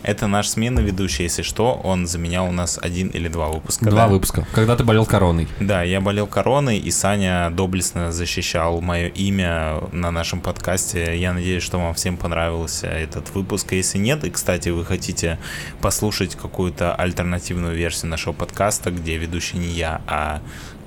[0.07, 3.91] Это наш сменный ведущий, если что, он заменял у нас один или два выпуска.
[3.91, 4.07] Два да?
[4.07, 4.47] выпуска.
[4.53, 5.49] Когда ты болел короной.
[5.59, 11.19] Да, я болел короной, и Саня доблестно защищал мое имя на нашем подкасте.
[11.19, 13.73] Я надеюсь, что вам всем понравился этот выпуск.
[13.73, 15.41] Если нет, и, кстати, вы хотите
[15.81, 20.41] послушать какую-то альтернативную версию нашего подкаста, где ведущий не я, а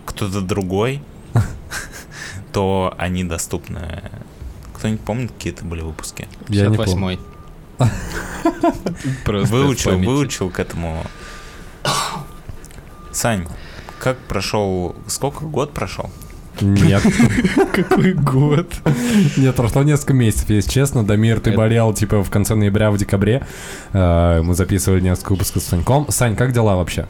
[0.05, 1.01] кто-то другой,
[2.53, 4.01] то они доступны.
[4.75, 6.25] Кто-нибудь помнит, какие это были выпуски?
[6.47, 7.17] Я не помню.
[7.17, 7.28] 58-й.
[9.25, 11.03] Выучил, выучил к этому.
[13.11, 13.47] Сань,
[13.99, 14.95] как прошел...
[15.07, 15.45] Сколько?
[15.45, 16.09] Год прошел?
[16.61, 17.01] Нет.
[17.73, 18.71] Какой год?
[19.37, 21.05] Нет, прошло несколько месяцев, если честно.
[21.05, 23.45] Дамир, ты Это- болел, типа, в конце ноября, в декабре.
[23.93, 26.05] Э, Мы записывали несколько выпусков с Саньком.
[26.09, 27.07] Сань, как дела вообще?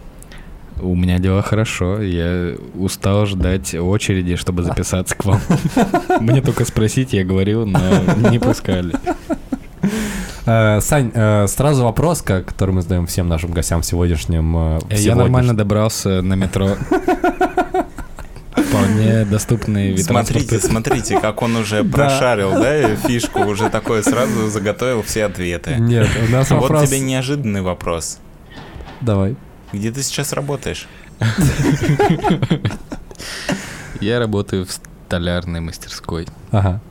[0.82, 2.02] У меня дела хорошо.
[2.02, 5.42] Я устал ждать очереди, чтобы записаться к вам.
[6.22, 7.80] Мне только спросить, я говорил, но
[8.30, 8.96] не пускали.
[10.50, 14.80] Э, Сань, э, сразу вопрос, который мы задаем всем нашим гостям в сегодняшнем...
[14.90, 16.76] э, Я нормально добрался на метро.
[18.56, 25.04] Вполне доступный вид Смотрите, смотрите, как он уже прошарил, да, фишку, уже такой сразу заготовил
[25.04, 25.76] все ответы.
[25.78, 26.90] Нет, у нас Вот вопрос...
[26.90, 28.18] тебе неожиданный вопрос.
[29.02, 29.36] Давай.
[29.72, 30.88] Где ты сейчас работаешь?
[34.02, 36.26] Я работаю в столярной мастерской.
[36.52, 36.82] Ага.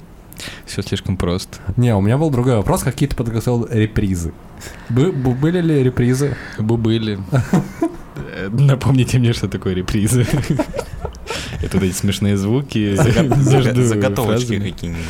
[0.66, 1.58] Все слишком просто.
[1.76, 2.82] Не, у меня был другой вопрос.
[2.82, 4.32] Какие ты подготовил репризы?
[4.88, 6.36] Бы- были ли репризы?
[6.58, 7.18] Бубыли.
[8.16, 10.26] Э, Напомните мне, что такое репризы.
[11.62, 12.94] Это вот эти смешные звуки
[13.42, 15.04] Заготовочки какие-нибудь.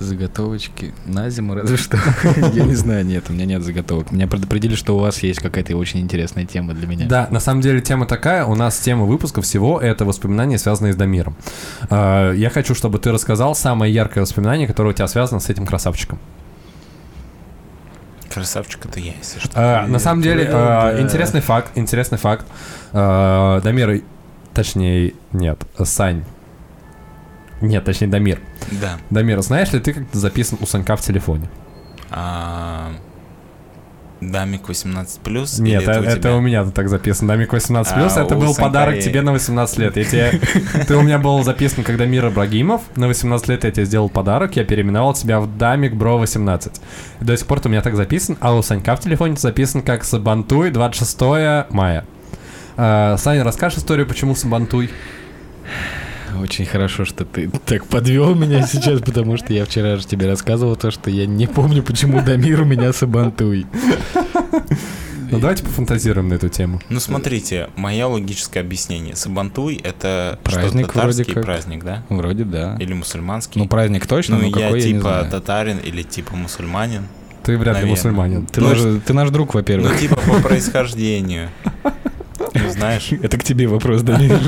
[0.00, 1.98] Заготовочки на зиму разве что.
[2.54, 4.10] Я не знаю, нет, у меня нет заготовок.
[4.12, 7.06] Меня предупредили, что у вас есть какая-то очень интересная тема для меня.
[7.06, 8.46] Да, на самом деле тема такая.
[8.46, 11.36] У нас тема выпуска всего— это воспоминания, связанные с Дамиром.
[11.90, 15.66] А, Я хочу, чтобы ты рассказал самое яркое воспоминание, которое у тебя связано с этим
[15.66, 16.18] красавчиком.
[18.32, 19.50] Красавчик это я, если что.
[19.54, 22.46] А, На самом деле, а, интересный факт, интересный факт.
[22.92, 24.00] А, Дамир,
[24.54, 26.24] точнее, нет, Сань.
[27.60, 28.40] Нет, точнее, Дамир.
[28.70, 28.98] Да.
[29.10, 31.48] Дамир, знаешь ли ты, как записан у Санька в телефоне?
[32.10, 32.92] А,
[34.20, 35.58] Дамик 18 плюс.
[35.58, 37.26] Нет, или это, у это у меня так записан.
[37.28, 39.96] Дамик 18+, А, это был Санька подарок и- тебе на 18 лет.
[39.96, 40.40] Я тебе,
[40.86, 42.82] ты у меня был записан, когда Мир Ибрагимов.
[42.96, 46.80] На 18 лет я тебе сделал подарок, я переименовал тебя в Дамик Бро 18.
[47.20, 49.82] И до сих пор ты у меня так записан, а у Санька в телефоне записан
[49.82, 51.20] как Сабантуй 26
[51.70, 52.04] мая.
[52.76, 54.90] А, Саня, расскажешь историю, почему Сабантуй?
[56.42, 60.76] Очень хорошо, что ты так подвел меня сейчас, потому что я вчера же тебе рассказывал
[60.76, 63.66] то, что я не помню, почему Дамир у меня Сабантуй.
[65.32, 66.80] Ну давайте пофантазируем на эту тему.
[66.88, 69.14] Ну смотрите, мое логическое объяснение.
[69.14, 71.44] Сабантуй это Праздник вроде как.
[71.44, 72.02] праздник, да?
[72.08, 72.76] Вроде да.
[72.80, 73.60] Или мусульманский?
[73.60, 75.30] Ну, праздник точно, ну но я какой я не типа знаю.
[75.30, 77.06] татарин или типа мусульманин.
[77.44, 77.90] Ты вряд ли Наверное.
[77.90, 78.46] мусульманин.
[78.46, 79.98] Ты, Ну, наш, ты наш друг, Ну во-первых.
[80.00, 81.50] типа по происхождению.
[82.54, 83.12] Знаешь?
[83.22, 84.38] Это к тебе вопрос, Дамир.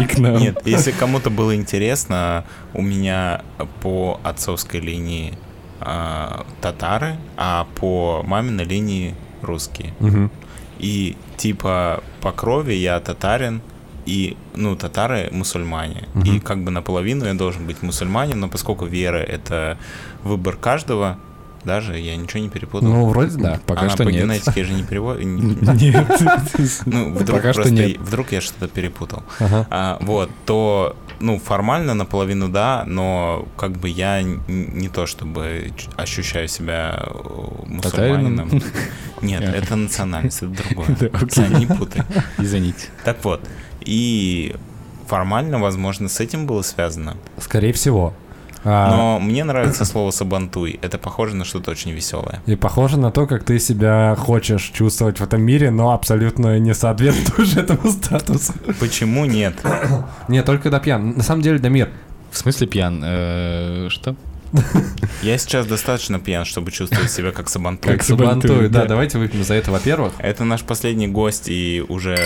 [0.00, 0.38] Не к нам.
[0.38, 2.44] Нет, если кому-то было интересно,
[2.74, 3.42] у меня
[3.80, 5.34] по отцовской линии
[5.80, 9.92] а, татары, а по маминой линии русские.
[10.78, 13.62] И типа по крови я татарин,
[14.06, 16.08] и, ну, татары мусульмане.
[16.24, 19.76] И как бы наполовину я должен быть мусульманин, но поскольку вера— это
[20.24, 21.18] выбор каждого,
[21.64, 22.88] даже я ничего не перепутал.
[22.88, 23.60] Ну, вроде да.
[23.66, 24.24] Пока Она что по нет.
[24.24, 25.24] генетике же не переводит.
[25.80, 26.22] Нет.
[26.86, 27.96] Ну, вдруг просто-.
[28.00, 29.22] Вдруг я что-то перепутал.
[29.40, 36.48] А, вот, то, ну, формально наполовину да, но как бы я не то чтобы ощущаю
[36.48, 37.12] себя э,
[37.66, 38.50] мусульманином.
[39.22, 40.88] Нет, это национальность, это другое.
[41.58, 42.02] Не путай.
[42.38, 42.86] Извините.
[43.04, 43.40] Так вот,
[43.80, 44.54] и
[45.06, 47.16] формально, возможно, с этим было связано.
[47.38, 48.14] Скорее всего.
[48.64, 50.78] А, Но мне нравится слово сабантуй.
[50.82, 52.42] Это похоже на что-то очень веселое.
[52.46, 56.74] И похоже на то, как ты себя хочешь чувствовать в этом мире, но абсолютно не
[56.74, 58.52] соответствуешь этому статусу.
[58.80, 59.54] Почему нет?
[60.28, 61.16] Не, только когда пьян.
[61.16, 61.88] На самом деле, Дамир,
[62.30, 63.00] В смысле пьян?
[63.04, 64.16] Э, Что?
[65.22, 67.92] Я сейчас достаточно пьян, чтобы чувствовать себя как сабантуй.
[67.92, 68.86] как Сабантуй, да.
[68.86, 70.12] давайте выпьем за это, во-первых.
[70.18, 72.16] Это наш последний гость, и уже...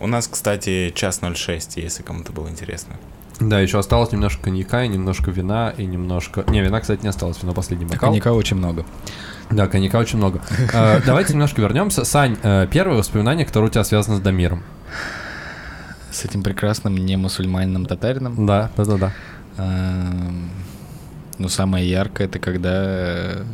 [0.00, 2.96] У нас, кстати, час 06, если кому-то было интересно.
[3.38, 6.44] Да, еще осталось немножко коньяка, и немножко вина, и немножко...
[6.48, 8.10] Не, вина, кстати, не осталось, вино последний бокал.
[8.10, 8.84] Коньяка очень много.
[9.50, 10.40] Да, коньяка очень много.
[10.72, 12.04] Э, Давайте немножко вернемся.
[12.04, 14.62] Сань, э, первое воспоминание, которое у тебя связано с Дамиром.
[16.10, 18.46] С этим прекрасным не мусульманином татарином.
[18.46, 19.12] Да, да, да, да.
[19.58, 20.50] Эм,
[21.38, 22.70] Ну, самое яркое это когда...
[22.84, 23.44] э,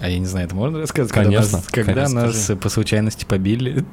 [0.00, 1.12] А я не знаю, это можно рассказать?
[1.12, 2.58] Когда Конечно, нас- Когда конечно, нас скажи.
[2.60, 3.84] по случайности побили.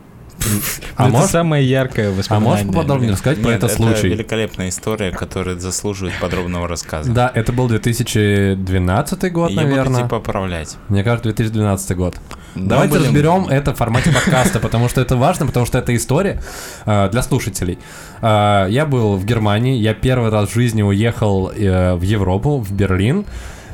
[0.96, 2.50] А Ну, это можешь- самое яркое А воспоминание.
[2.52, 4.08] можешь поподробнее рассказать про Нет, этот случай?
[4.10, 7.12] великолепная история, которая заслуживает подробного рассказа.
[7.12, 10.00] Да, это был 2012 год, я буду наверное.
[10.02, 10.78] тебя поправлять.
[10.90, 12.16] Мне кажется, 2012 год.
[12.56, 15.96] Ну, Давайте будем- разберем это в формате подкаста, потому что это важно, потому что это
[15.96, 16.42] история
[16.86, 17.80] э, для слушателей.
[18.22, 22.72] Э, я был в Германии, я первый раз в жизни уехал э, в Европу, в
[22.74, 23.26] Берлин.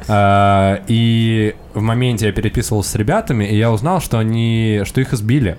[0.08, 5.12] Э, и в моменте я переписывался с ребятами, и я узнал, что они, что их
[5.14, 5.58] избили,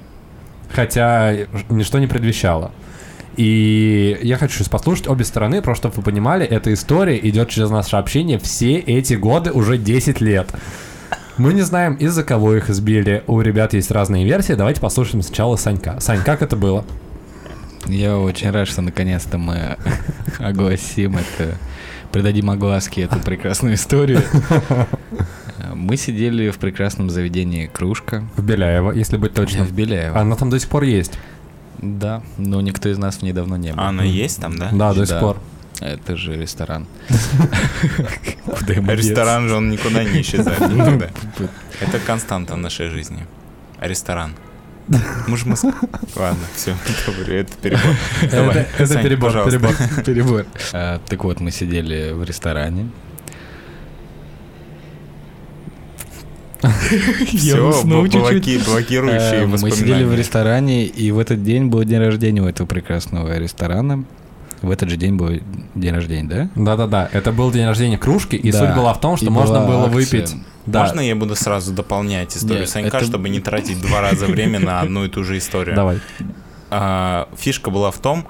[0.70, 1.34] хотя
[1.68, 2.72] ничто не предвещало.
[3.36, 7.70] И я хочу сейчас послушать обе стороны, просто чтобы вы понимали, эта история идет через
[7.70, 10.52] наше общение все эти годы, уже 10 лет.
[11.36, 13.22] Мы не знаем, из-за кого их избили.
[13.28, 14.54] У ребят есть разные версии.
[14.54, 16.00] Давайте послушаем сначала Санька.
[16.00, 16.84] Сань, как это было?
[17.86, 19.76] Я очень рад, что наконец-то мы
[20.40, 21.56] огласим это,
[22.10, 24.22] придадим огласке эту прекрасную историю.
[25.74, 29.64] Мы сидели в прекрасном заведении «Кружка» В Беляево, если быть точным.
[29.66, 30.18] в Беляево.
[30.18, 31.18] Она там до сих пор есть.
[31.80, 33.80] Да, но никто из нас в ней давно не был.
[33.80, 34.70] А она есть там, да?
[34.72, 35.20] Да, до сих Да.
[35.20, 35.38] пор.
[35.80, 36.86] Это же ресторан.
[38.44, 41.08] Куда ему Ресторан же он никуда не исчезает никогда.
[41.80, 43.26] Это константа в нашей жизни.
[43.80, 44.32] Ресторан.
[45.28, 45.72] Мы же Моск-
[46.16, 46.74] Ладно, все,
[47.28, 47.80] это перебор.
[48.30, 49.58] Давай, Это- перебор, пожалуйста.
[49.58, 49.76] перебор.
[49.78, 50.02] деться?
[50.02, 50.46] Перебор.
[50.72, 52.88] А, Так вот, мы сидели в ресторане.
[56.60, 62.42] Все, уснул блокирующие Э, Мы сидели в ресторане, и в этот день был день рождения
[62.42, 64.04] у этого прекрасного ресторана.
[64.60, 65.30] В этот же день был
[65.76, 66.50] день рождения, да?
[66.56, 68.58] Да-да-да, это был день рождения кружки, и Да.
[68.58, 69.94] суть была в том, что И можно было акция.
[69.94, 70.34] выпить...
[70.66, 74.26] Да, Можно я буду сразу дополнять историю Нет, Санька, это- чтобы не тратить два раза
[74.26, 75.74] время на одну и ту же историю?
[75.76, 76.00] давай.
[76.70, 78.26] А, фишка была в том,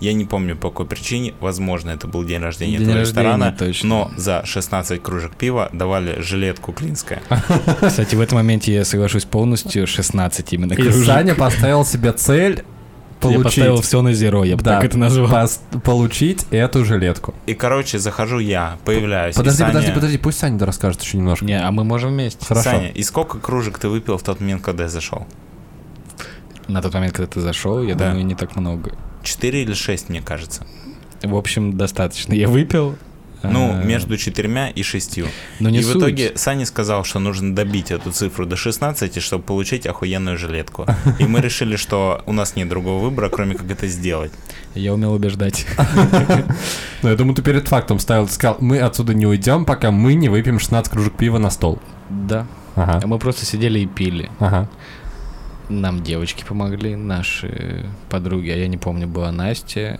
[0.00, 3.52] Я не помню по какой причине, возможно, это был день рождения День этого рождения, ресторана,
[3.58, 3.88] точно.
[3.88, 7.22] но за 16 кружек пива давали жилетку клинская.
[7.80, 11.06] Кстати, в этом моменте я соглашусь полностью, 16 именно И кружек.
[11.06, 12.64] Саня поставил себе цель
[13.22, 15.30] Я получить, поставил все на зеро, я бы Да, так это назвал.
[15.30, 17.34] пос- получить эту жилетку.
[17.46, 19.34] И, короче, захожу я, появляюсь.
[19.34, 21.46] и Подожди, Саня- подожди, подожди, пусть Саня расскажет еще немножко.
[21.46, 22.44] Не, а мы можем вместе.
[22.44, 22.70] Хорошо.
[22.72, 25.26] Саня, и сколько кружек ты выпил в тот момент, когда я зашел?
[26.68, 28.08] На тот момент, когда ты зашел, я Да.
[28.10, 28.92] думаю, не так много.
[29.26, 30.66] Четыре или шесть, мне кажется.
[31.22, 32.32] В общем, достаточно.
[32.32, 32.96] Я выпил.
[33.42, 35.26] Ну, а, между четырьмя и шестью.
[35.60, 35.96] Но не и в суть.
[35.98, 40.86] итоге Саня сказал, что нужно добить эту цифру до 16, чтобы получить охуенную жилетку.
[41.18, 44.32] И мы решили, что у нас нет другого выбора, кроме как это сделать.
[44.74, 45.66] Я умел убеждать.
[47.02, 50.28] Ну, я думаю, ты перед фактом ставил, сказал, мы отсюда не уйдем, пока мы не
[50.28, 51.78] выпьем 16 кружек пива на стол.
[52.08, 52.46] Да.
[52.74, 54.30] Ага, А мы просто сидели и пили.
[54.40, 54.68] ага.
[55.68, 59.98] Нам девочки помогли, наши подруги, а я не помню, была Настя.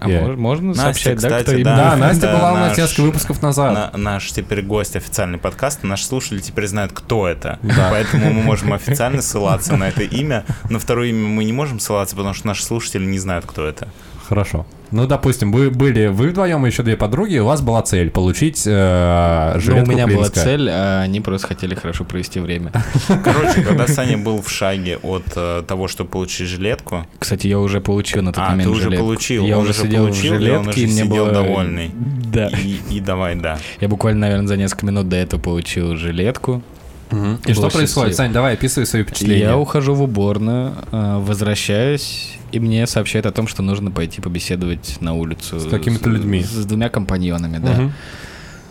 [0.00, 0.20] А Я.
[0.22, 1.58] мож- можно Настя, сообщать, да, кстати, кто да.
[1.60, 1.76] именно?
[1.76, 3.72] Да, Настя была у нас несколько выпусков назад.
[3.72, 7.58] На- наш теперь гость официальный подкаст, наши слушатели теперь знают, кто это.
[7.62, 7.88] Да.
[7.90, 10.44] Поэтому мы можем официально ссылаться на это имя.
[10.68, 13.88] На второе имя мы не можем ссылаться, потому что наши слушатели не знают, кто это.
[14.28, 14.64] Хорошо.
[14.90, 18.10] Ну, допустим, вы были вы вдвоем и еще две подруги, и у вас была цель
[18.10, 20.44] получить э, Ну, жилетку у меня была Клинская.
[20.44, 22.70] цель, а они просто хотели хорошо провести время.
[23.24, 27.80] Короче, когда Саня был в шаге от э, того, чтобы получить жилетку, Кстати, я уже
[27.80, 29.04] получил на тот А, момент ты уже жилетку.
[29.04, 31.30] получил, Я уже сидел получил, в и он жилетке, уже и мне было...
[31.32, 31.90] довольный.
[32.32, 32.48] Да.
[32.48, 33.58] и, и давай, да.
[33.80, 36.62] Я буквально, наверное, за несколько минут до этого получил жилетку.
[37.10, 37.40] Мгм.
[37.46, 38.14] И что происходит?
[38.16, 39.42] Сань, давай, описывай свои впечатления.
[39.42, 44.98] Я ухожу в уборную, э, возвращаюсь, и мне сообщают о том, что нужно пойти побеседовать
[45.00, 45.58] на улицу.
[45.58, 46.40] С какими-то людьми.
[46.40, 47.72] С, двумя компаньонами, да.
[47.72, 47.92] Мгм.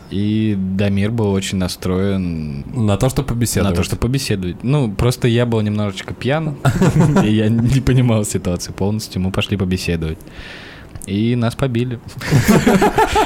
[0.10, 3.72] И Дамир был очень настроен На то, что побеседовать.
[3.72, 4.64] на то, чтобы побеседовать.
[4.64, 6.56] Ну, просто я был немножечко пьян,
[7.26, 9.22] и я не понимал ситуацию полностью.
[9.22, 10.20] Мы пошли побеседовать.
[11.06, 12.00] И нас побили.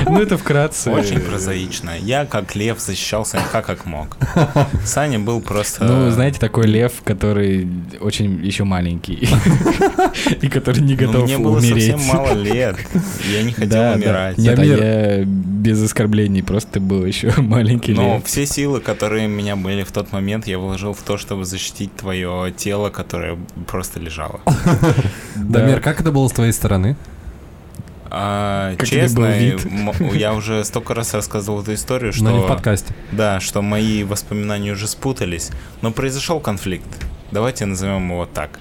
[0.10, 0.90] Ну, это вкратце.
[0.92, 1.92] Очень прозаично.
[2.00, 4.16] Я, как лев, защищал Санька как мог.
[4.86, 5.84] Саня был просто...
[5.84, 7.68] Ну, знаете, такой лев, который
[8.00, 9.28] очень еще маленький.
[10.42, 11.92] И который не ну, готов мне было умереть.
[11.92, 12.78] совсем мало лет.
[13.30, 14.38] Я не хотел умирать.
[14.38, 14.56] Я
[15.26, 18.26] без оскорблений, просто ты был еще маленький Но лев.
[18.26, 21.94] все силы, которые у меня были в тот момент, я вложил в то, чтобы защитить
[21.96, 24.40] твое тело, которое просто лежало.
[25.36, 26.96] Дамир, как это было с твоей стороны?
[28.10, 29.34] А, Как честно,
[30.14, 32.24] я уже столько раз рассказывал эту историю, что...
[32.24, 32.94] Но не в подкасте.
[33.12, 35.52] Да, что мои воспоминания уже спутались,
[35.82, 36.88] но произошел конфликт.
[37.32, 38.60] Давайте назовем его так.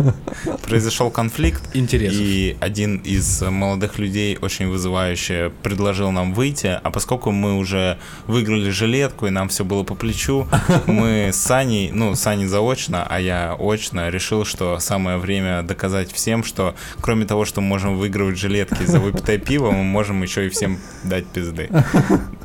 [0.62, 2.18] Произошел конфликт, Интересов.
[2.18, 8.70] и один из молодых людей очень вызывающе предложил нам выйти, а поскольку мы уже выиграли
[8.70, 10.46] жилетку, и нам все было по плечу,
[10.86, 16.44] мы с Саней, ну, Саней заочно, а я очно, решил, что самое время доказать всем,
[16.44, 20.48] что кроме того, что мы можем выигрывать жилетки за выпитое пиво, мы можем еще и
[20.48, 21.68] всем дать пизды.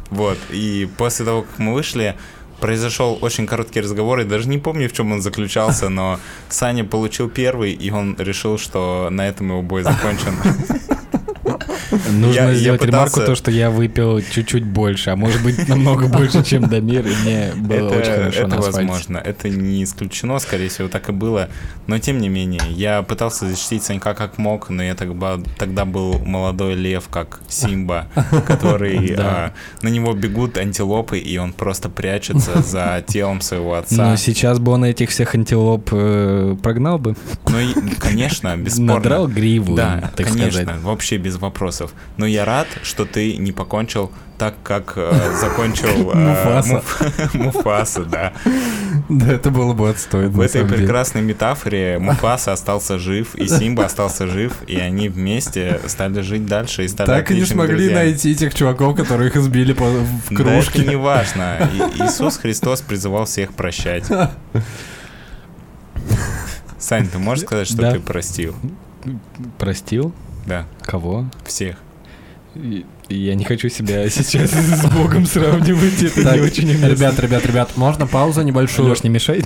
[0.10, 2.16] Вот, и после того, как мы вышли,
[2.60, 7.30] произошел очень короткий разговор, и даже не помню, в чем он заключался, но Саня получил
[7.30, 10.34] первый, и он решил, что на этом его бой закончен.
[12.12, 15.68] Нужно я- я сделать ремарку, пытался- то, что я выпил чуть-чуть больше, а может быть
[15.68, 18.78] намного больше, чем Дамир, и мне было это, очень хорошо это на асфальте.
[18.80, 19.18] возможно.
[19.18, 21.50] Это не исключено, скорее всего, так и было.
[21.88, 26.20] Но тем не менее, я пытался защитить Санька как мог, но я тогда, тогда был
[26.20, 28.08] молодой лев, как Симба,
[28.48, 29.52] который а,
[29.82, 33.96] на него бегут антилопы, и он просто прячется за телом своего отца.
[34.12, 37.16] Но сейчас бы он этих всех антилоп э, прогнал бы,
[37.48, 38.94] Ну, и, конечно, бесспорно.
[38.96, 40.82] надрал гриву, Да, так конечно, сказать.
[40.82, 41.53] вообще без вопросов.
[42.18, 46.74] Но я рад, что ты не покончил так, как э, закончил э, Муфаса.
[46.74, 48.34] Муф- Муфаса, да.
[49.08, 50.28] Да, это было бы отстой.
[50.28, 56.22] В этой прекрасной метафоре Муфаса остался жив, и Симба остался жив, и они вместе стали
[56.22, 59.78] жить дальше и стали Так и не смогли найти этих чуваков, которые их избили в
[59.78, 60.86] Да это кружке.
[60.86, 61.70] не важно.
[62.00, 64.06] Иисус Христос призывал всех прощать.
[66.80, 67.92] Сань, ты можешь сказать, что Да.
[67.92, 68.56] ты простил?
[69.58, 70.14] Простил?
[70.46, 71.26] Да, Кого?
[71.46, 71.78] всех.
[72.56, 76.88] И- Я не хочу себя сейчас с Богом сравнивать, это Так, не очень уместно.
[76.88, 78.88] Ребят, ребят, ребят, можно паузу небольшую?
[78.90, 79.44] Лёш, не мешай.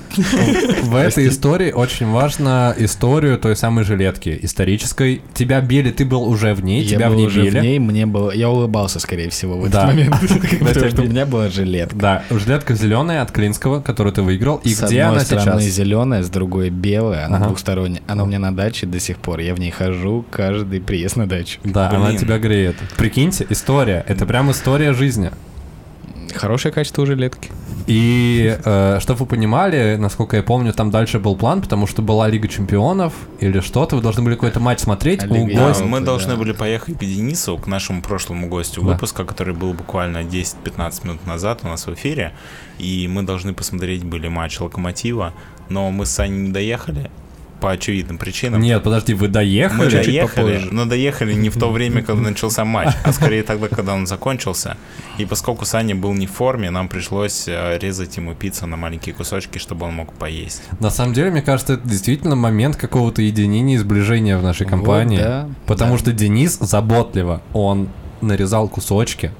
[0.83, 5.21] В этой истории очень важно историю той самой жилетки исторической.
[5.33, 7.59] Тебя били, ты был уже в ней, тебя Я в был ней уже били.
[7.59, 8.31] в ней, мне было...
[8.31, 9.87] Я улыбался, скорее всего, в этот Да.
[9.87, 10.15] момент.
[10.21, 11.95] тебя Потому что у меня была жилетка.
[11.95, 14.57] Да, жилетка зеленая от Клинского, которую ты выиграл.
[14.63, 15.73] И с где одной она стороны сейчас?
[15.73, 18.01] зеленая, с другой белая, она двухсторонняя.
[18.07, 19.39] Она у меня на даче до сих пор.
[19.39, 21.59] Я в ней хожу каждый приезд на дачу.
[21.63, 22.75] Да, она тебя греет.
[22.97, 24.03] Прикиньте, история.
[24.07, 25.31] Это прям история жизни.
[26.35, 27.49] Хорошее качество у жилетки.
[27.87, 32.27] И э, чтобы вы понимали, насколько я помню, там дальше был план, потому что была
[32.27, 35.23] Лига Чемпионов или что-то, вы должны были какой-то матч смотреть.
[35.23, 36.05] А у Лига Да, гостя- мы да.
[36.07, 38.89] должны были поехать к Денису, к нашему прошлому гостю Да.
[38.89, 42.33] выпуска, который был буквально 10-15 минут назад у нас в эфире.
[42.77, 45.33] И мы должны посмотреть были матч Локомотива,
[45.69, 47.09] но мы с Саней не доехали
[47.59, 48.61] по очевидным причинам.
[48.61, 49.89] Нет, подожди, вы Мы доехали?
[49.89, 50.67] доехали, попозже.
[50.71, 54.77] но доехали не в то время, когда начался матч, а скорее тогда, когда он закончился.
[55.17, 59.15] И поскольку Саня был не в форме, нам пришлось э, резать ему пиццу на маленькие
[59.15, 60.61] кусочки, чтобы он мог поесть.
[60.79, 65.17] На самом деле, мне кажется, это действительно момент какого-то единения и сближения в нашей компании.
[65.17, 65.99] Вот, да, Потому да.
[65.99, 67.89] что Денис заботливо, он
[68.21, 69.31] нарезал кусочки.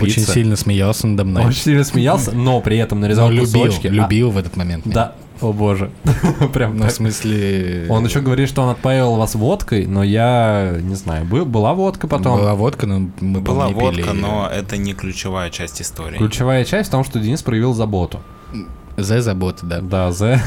[0.00, 0.32] Очень пиццы.
[0.32, 1.44] сильно смеялся надо мной.
[1.46, 3.86] Очень сильно смеялся, но при этом Но нарезал любил, кусочки.
[3.86, 4.82] А, любил в этот момент.
[4.86, 5.90] Да, о боже.
[6.52, 7.86] Прям Ну, в смысле...
[7.90, 12.06] Он еще говорит, что он отпаивал вас водкой, но я не знаю, был- была водка
[12.06, 12.38] потом.
[12.38, 14.10] Была водка, но мы Была не водка, пили.
[14.20, 16.18] но это не ключевая часть истории.
[16.18, 18.20] Ключевая часть в том, что Денис проявил заботу.
[18.96, 19.80] За заботу, да.
[19.80, 20.40] Да, Z.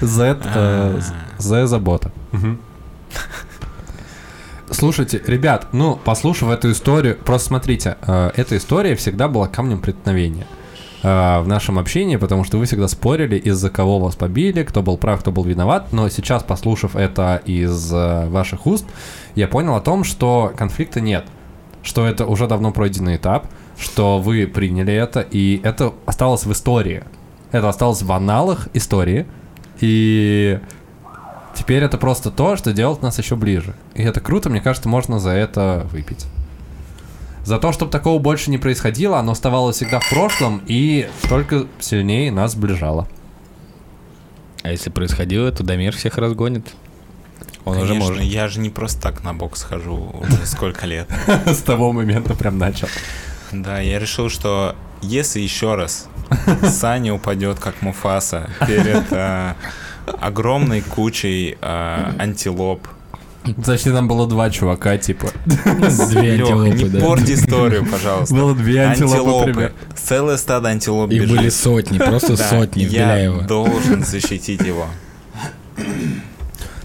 [0.00, 1.00] Z, э,
[1.38, 2.10] Z забота.
[4.70, 10.46] Слушайте, ребят, ну, послушав эту историю, просто смотрите, э, эта история всегда была камнем преткновения
[11.02, 14.96] э, в нашем общении, потому что вы всегда спорили, из-за кого вас побили, кто был
[14.96, 18.86] прав, кто был виноват, но сейчас, послушав это из э, ваших уст,
[19.34, 21.26] я понял о том, что конфликта нет,
[21.82, 27.04] что это уже давно пройденный этап, что вы приняли это, и это осталось в истории.
[27.50, 29.26] Это осталось в аналах истории,
[29.80, 30.58] и
[31.54, 33.74] теперь это просто то, что делает нас еще ближе.
[33.94, 36.26] И это круто, мне кажется, можно за это выпить.
[37.48, 42.30] За то, чтобы такого больше не происходило, оно оставалось всегда в прошлом и только сильнее
[42.30, 43.08] нас сближало.
[44.62, 46.66] А если происходило, то Дамир всех разгонит.
[47.64, 48.24] Он уже Конечно, может.
[48.24, 51.08] я же не просто так на бокс хожу уже сколько лет.
[51.46, 52.88] С того момента прям начал.
[53.50, 56.06] Да, я решил, что если еще раз
[56.64, 59.54] Саня упадет как Муфаса перед э,
[60.20, 62.86] огромной кучей э, антилоп.
[63.54, 65.28] Точнее, там было два чувака, типа.
[65.44, 67.00] Две антилопы, не да.
[67.00, 68.34] порти историю, пожалуйста.
[68.34, 69.72] Было две антилопы, Антилопы.
[69.96, 71.36] Целое стадо антилоп Их бежит.
[71.36, 73.42] были сотни, просто сотни в Я Беляево.
[73.42, 74.86] должен защитить его.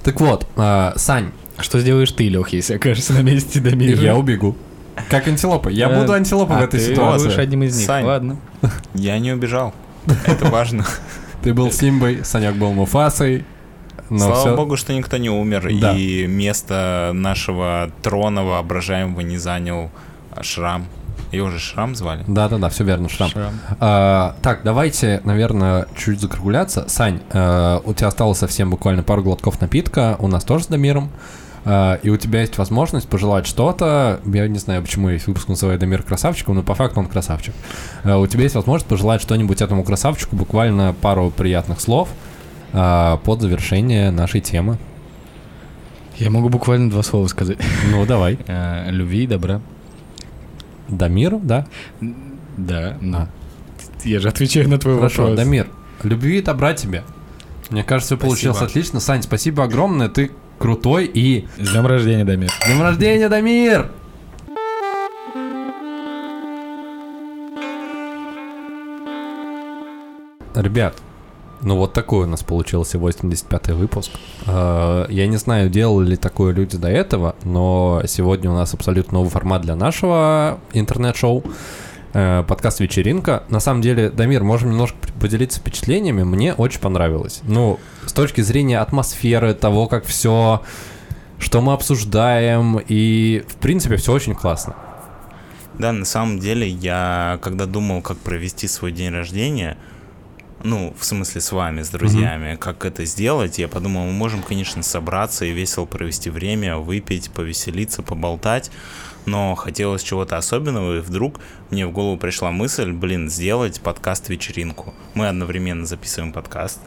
[0.03, 4.01] Так вот, а, Сань, Что сделаешь ты, Лех, если окажешься на месте Дамира?
[4.01, 4.57] я убегу.
[5.09, 5.70] Как антилопа.
[5.70, 7.26] Я Э, буду антилопой в а этой ты ситуации.
[7.28, 8.05] будешь одним из них, Сань.
[8.05, 8.38] ладно.
[8.93, 9.74] Я не убежал.
[10.26, 10.86] Это важно.
[11.43, 13.45] Ты был Симбой, Санек был Муфасой.
[14.14, 15.93] Но Слава всё- богу, что никто не умер, Да.
[15.93, 19.89] и место нашего трона воображаемого не занял
[20.41, 20.86] Шрам.
[21.32, 22.24] Его же Шрам звали?
[22.28, 23.30] Да-да-да, все верно, Шрам.
[23.32, 23.53] Шрам.
[23.80, 26.86] А, так, давайте, наверное, чуть закругляться.
[26.88, 31.09] Сань, э, у тебя осталось совсем буквально пару глотков напитка, у нас тоже с Дамиром.
[31.66, 34.20] Э, и у тебя есть возможность пожелать что-то.
[34.26, 37.55] Я не знаю, почему я весь выпуск называю Дамир красавчиком, но по факту он красавчик.
[38.03, 42.09] Э, у тебя есть возможность пожелать что-нибудь этому красавчику, буквально пару приятных слов
[42.74, 44.78] э, под завершение нашей темы.
[46.18, 47.58] Я могу буквально два слова сказать.
[47.92, 48.38] Ну, давай.
[48.48, 49.62] Э, Любви и добра.
[50.90, 51.66] Дамиру, да?
[52.58, 53.18] Да, ну.
[53.18, 53.28] А.
[54.04, 55.38] Я же отвечаю на твой Хорошо, вопрос.
[55.38, 55.68] Дамир,
[56.04, 57.04] любви и добра тебе.
[57.70, 59.00] Мне кажется, все получилось отлично.
[59.00, 61.48] Сань, спасибо огромное, ты крутой и...
[61.58, 62.50] С днем рождения, Дамир.
[62.50, 63.92] С Днем рождения, Дамир!
[70.56, 70.96] Ребят,
[71.64, 74.11] ну вот такой у нас получился 85-й выпуск.
[74.45, 79.20] Э, Я не знаю, делали ли такое люди до этого, но сегодня у нас абсолютно
[79.20, 81.43] новый формат для нашего интернет-шоу.
[82.14, 83.43] Э, Подкаст «Вечеринка».
[83.49, 86.24] На самом деле, Дамир, можем немножко поделиться впечатлениями.
[86.24, 87.41] Мне очень понравилось.
[87.43, 90.61] Ну, с точки зрения атмосферы, того, как все,
[91.39, 94.76] что мы обсуждаем, и, в принципе, все очень классно.
[95.80, 99.78] Да, на самом деле, я когда думал, как провести свой день рождения,
[100.64, 104.82] ну, в смысле с вами, с друзьями, как это сделать, я подумал, мы можем, конечно,
[104.82, 108.72] собраться и весело провести время, выпить, повеселиться, поболтать,
[109.26, 111.39] но хотелось чего-то особенного, и вдруг
[111.70, 114.93] мне в голову пришла мысль, блин, сделать подкаст-вечеринку.
[115.14, 116.80] Мы одновременно записываем подкаст.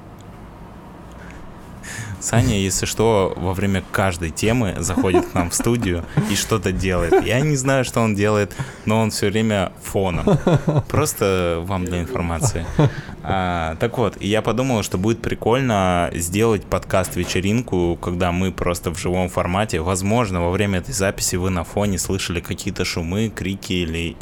[2.27, 7.25] Саня, если что, во время каждой темы заходит к нам в студию и что-то делает.
[7.25, 8.53] Я не знаю, что он делает,
[8.85, 10.27] но он все время фоном.
[10.89, 12.67] Просто вам для информации.
[13.23, 19.29] А, так вот, я подумал, что будет прикольно сделать подкаст-вечеринку, когда мы просто в живом
[19.29, 19.81] формате.
[19.81, 24.17] Возможно, во время этой записи вы на фоне слышали какие-то шумы, крики или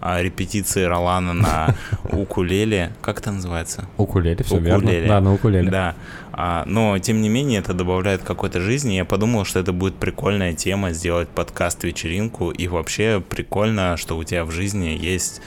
[0.00, 1.74] а, репетиции Ролана на
[2.12, 2.92] укулеле.
[3.00, 3.86] Как это называется?
[3.96, 5.00] Укулеле, все Укулеле.
[5.00, 5.08] верно.
[5.08, 5.70] Да, на укулеле.
[5.70, 5.94] Да.
[6.32, 8.94] А, но, тем не менее, это добавляет какой-то жизни.
[8.94, 12.50] Я подумал, что это будет прикольная тема сделать подкаст-вечеринку.
[12.50, 15.40] И вообще прикольно, что у тебя в жизни есть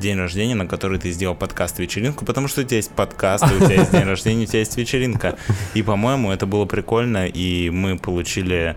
[0.00, 3.74] день рождения, на который ты сделал подкаст-вечеринку, потому что у тебя есть подкаст, у тебя
[3.74, 5.36] есть день рождения, у тебя есть вечеринка.
[5.74, 8.76] И, по-моему, это было прикольно, и мы получили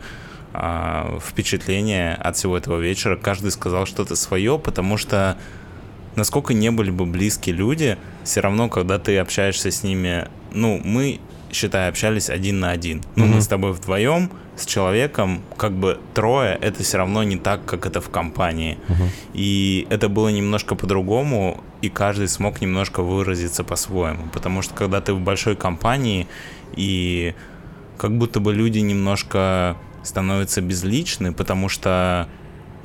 [0.53, 3.15] а, впечатление от всего этого вечера.
[3.15, 5.37] Каждый сказал что-то свое, потому что
[6.15, 11.19] насколько не были бы близкие люди, все равно, когда ты общаешься с ними, ну, мы,
[11.53, 13.01] считай, общались один на один.
[13.15, 13.35] Ну, Мгм.
[13.35, 17.85] мы с тобой вдвоем, с человеком, как бы трое, это все равно не так, как
[17.85, 18.77] это в компании.
[18.87, 19.09] Мгм.
[19.33, 24.27] И это было немножко по-другому, и каждый смог немножко выразиться по-своему.
[24.33, 26.27] Потому что когда ты в большой компании,
[26.75, 27.33] и
[27.97, 32.27] как будто бы люди немножко становятся безличны, потому что,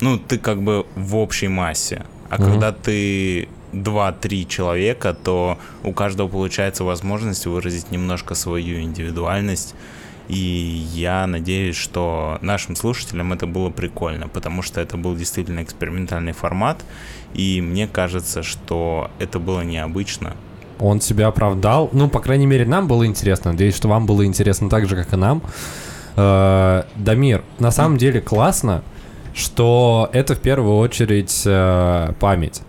[0.01, 2.05] ну, ты как бы в общей массе.
[2.29, 2.51] А Мгм.
[2.51, 9.75] когда ты 2-3 человека, то у каждого получается возможность выразить немножко свою индивидуальность.
[10.27, 16.33] И я надеюсь, что нашим слушателям это было прикольно, потому что это был действительно экспериментальный
[16.33, 16.85] формат,
[17.33, 20.35] и мне кажется, что это было необычно.
[20.79, 21.89] Он себя оправдал.
[21.93, 23.51] Ну, по крайней мере, нам было интересно.
[23.51, 25.41] Надеюсь, что вам было интересно так же, как и нам.
[26.15, 28.83] Э, Дамир, на самом деле классно,
[29.33, 32.61] что это в первую очередь э, память.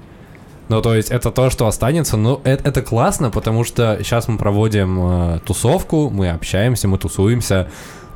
[0.71, 2.17] Ну, то есть это то, что останется.
[2.17, 7.69] Ну, это, это классно, потому что сейчас мы проводим э, тусовку, мы общаемся, мы тусуемся,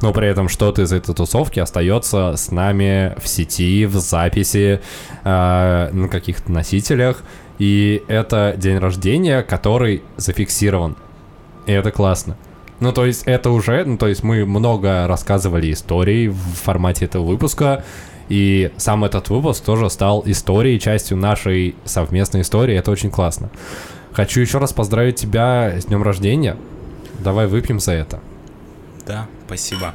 [0.03, 4.81] но при этом что-то из этой тусовки остается с нами в сети, в записи,
[5.25, 7.25] э, на каких-то носителях.
[7.59, 10.95] И это день рождения, который зафиксирован.
[11.67, 12.37] И это классно.
[12.79, 17.25] Ну, то есть это уже, ну, то есть мы много рассказывали историй в формате этого
[17.25, 17.83] выпуска,
[18.29, 23.51] и сам этот выпуск тоже стал историей, частью нашей совместной истории, это очень классно.
[24.13, 26.57] Хочу еще раз поздравить тебя с днем рождения.
[27.19, 28.21] Давай выпьем за это.
[29.07, 29.95] Да, спасибо.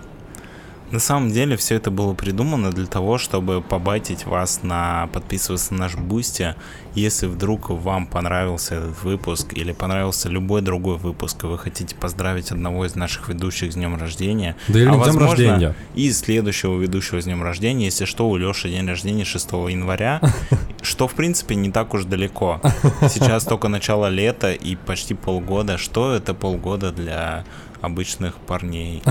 [0.91, 5.81] На самом деле все это было придумано для того, чтобы побайтить вас на подписываться на
[5.81, 6.55] наш Бусти.
[6.95, 12.51] Если вдруг вам понравился этот выпуск или понравился любой другой выпуск, и вы хотите поздравить
[12.51, 15.75] одного из наших ведущих с днем рождения, Да или а днем возможно, рождения.
[15.93, 20.21] и следующего ведущего с днем рождения, если что, у Леши день рождения 6 января,
[20.81, 22.59] что в принципе не так уж далеко.
[23.01, 25.77] Сейчас только начало лета и почти полгода.
[25.77, 27.45] Что это полгода для
[27.81, 29.01] обычных парней?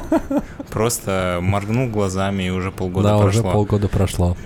[0.70, 3.40] Просто моргнул глазами и уже полгода да, прошло.
[3.40, 4.36] уже полгода прошло.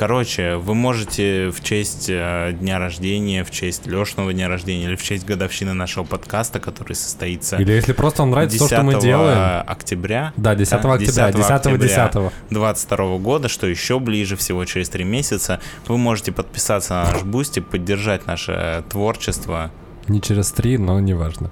[0.00, 5.02] Короче, вы можете в честь э, дня рождения, в честь Лешиного дня рождения или в
[5.02, 8.98] честь годовщины нашего подкаста, который состоится Или если просто вам нравится то, 10 что мы
[8.98, 9.62] делаем.
[9.66, 10.32] октября.
[10.38, 15.04] Да, 10 да, октября, 10 октября 10 22 года, что еще ближе, всего через три
[15.04, 19.70] месяца, вы можете подписаться на наш бусти, поддержать наше творчество.
[20.10, 21.50] Не через три, но неважно.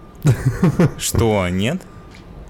[0.98, 1.80] Что, нет?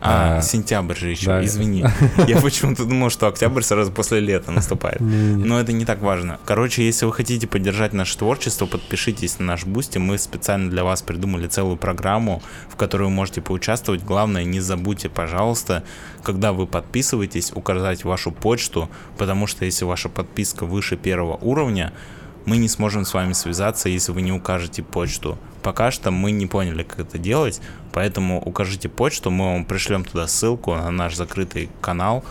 [0.00, 1.44] А, А, сентябрь же еще, да.
[1.44, 1.84] извини.
[2.28, 5.00] Я почему-то думал, что октябрь сразу после лета наступает.
[5.00, 6.38] Но это не так важно.
[6.46, 9.98] Короче, если вы хотите поддержать наше творчество, подпишитесь на наш бусти.
[9.98, 14.04] Мы специально для вас придумали целую программу, в которой вы можете поучаствовать.
[14.04, 15.82] Главное, не забудьте, пожалуйста,
[16.22, 18.88] когда вы подписываетесь, указать вашу почту,
[19.18, 21.92] потому что если ваша подписка выше первого уровня,
[22.48, 25.38] мы не сможем с вами связаться, если вы не укажете почту.
[25.62, 27.60] Пока что мы не поняли, как это делать,
[27.92, 32.24] поэтому укажите почту, мы вам пришлем туда ссылку на наш закрытый канал,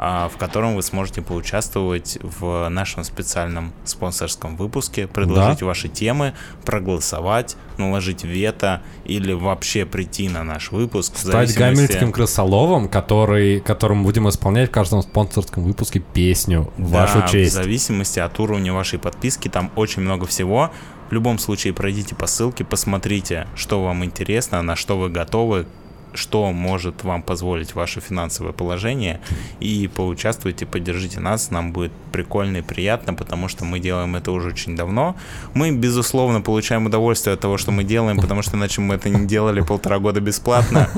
[0.00, 6.32] в котором вы сможете поучаствовать в нашем специальном спонсорском выпуске, предложить ваши темы,
[6.64, 11.16] проголосовать, наложить вето или вообще прийти на наш выпуск.
[11.18, 17.00] Стать зависимости- гамельским крысоловом, который, которым будем исполнять в каждом спонсорском выпуске песню в Да,
[17.00, 17.52] вашу честь.
[17.52, 20.70] В зависимости от уровня вашей подписки, там очень много всего.
[21.10, 25.66] В любом случае, пройдите по ссылке, посмотрите, что вам интересно, на что вы готовы,
[26.14, 29.20] что может вам позволить ваше финансовое положение,
[29.60, 34.48] и поучаствуйте, поддержите нас, нам будет прикольно и приятно, потому что мы делаем это уже
[34.48, 35.16] очень давно.
[35.54, 39.26] Мы, безусловно, получаем удовольствие от того, что мы делаем, потому что иначе мы это не
[39.26, 40.88] делали полтора года бесплатно,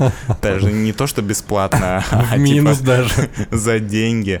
[0.41, 3.29] даже не то, что бесплатно, а типа минус даже.
[3.51, 4.39] за деньги.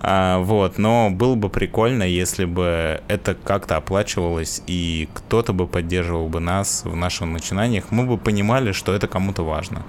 [0.00, 6.28] А, вот, но было бы прикольно, если бы это как-то оплачивалось и кто-то бы поддерживал
[6.28, 9.82] бы нас в наших начинаниях, мы бы понимали, что это кому-то важно.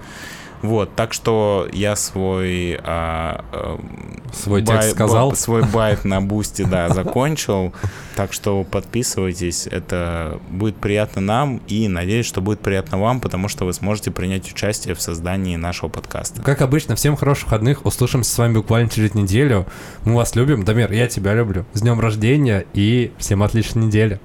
[0.61, 5.29] Вот, так что я свой а, эм, Свой бай- текст сказал.
[5.31, 7.73] б- свой байт на бусте, да, закончил.
[8.15, 13.65] Так что подписывайтесь, это будет приятно нам и надеюсь, что будет приятно вам, потому что
[13.65, 16.41] вы сможете принять участие в создании нашего подкаста.
[16.41, 17.85] Как обычно, всем хороших выходных.
[17.85, 19.65] Услышимся с вами буквально через неделю.
[20.03, 20.63] Мы вас любим.
[20.65, 21.65] Дамир, я тебя люблю.
[21.73, 24.19] С днем рождения и всем отличной недели.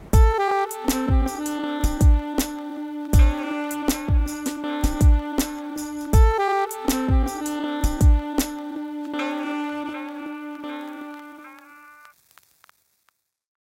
[0.86, 1.23] thank